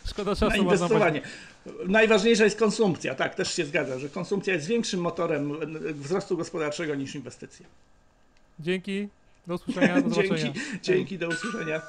szkoda 0.07 0.31
Na 0.31 0.37
czasu 0.37 0.63
można 0.63 0.75
inwestowanie. 0.75 1.23
Najważniejsza 1.89 2.45
jest 2.45 2.59
konsumpcja, 2.59 3.15
tak, 3.15 3.35
też 3.35 3.55
się 3.55 3.65
zgadzam, 3.65 4.01
że 4.01 4.09
konsumpcja 4.09 4.55
jest 4.55 4.67
większym 4.67 5.01
motorem 5.01 5.53
wzrostu 5.95 6.37
gospodarczego 6.37 6.95
niż 6.95 7.15
inwestycje. 7.15 7.67
Dzięki, 8.61 9.09
do 9.47 9.55
usłyszenia, 9.55 10.03
do 10.03 10.11
dzięki, 10.23 10.61
dzięki, 10.83 11.19
do 11.19 11.29
usłyszenia. 11.29 11.83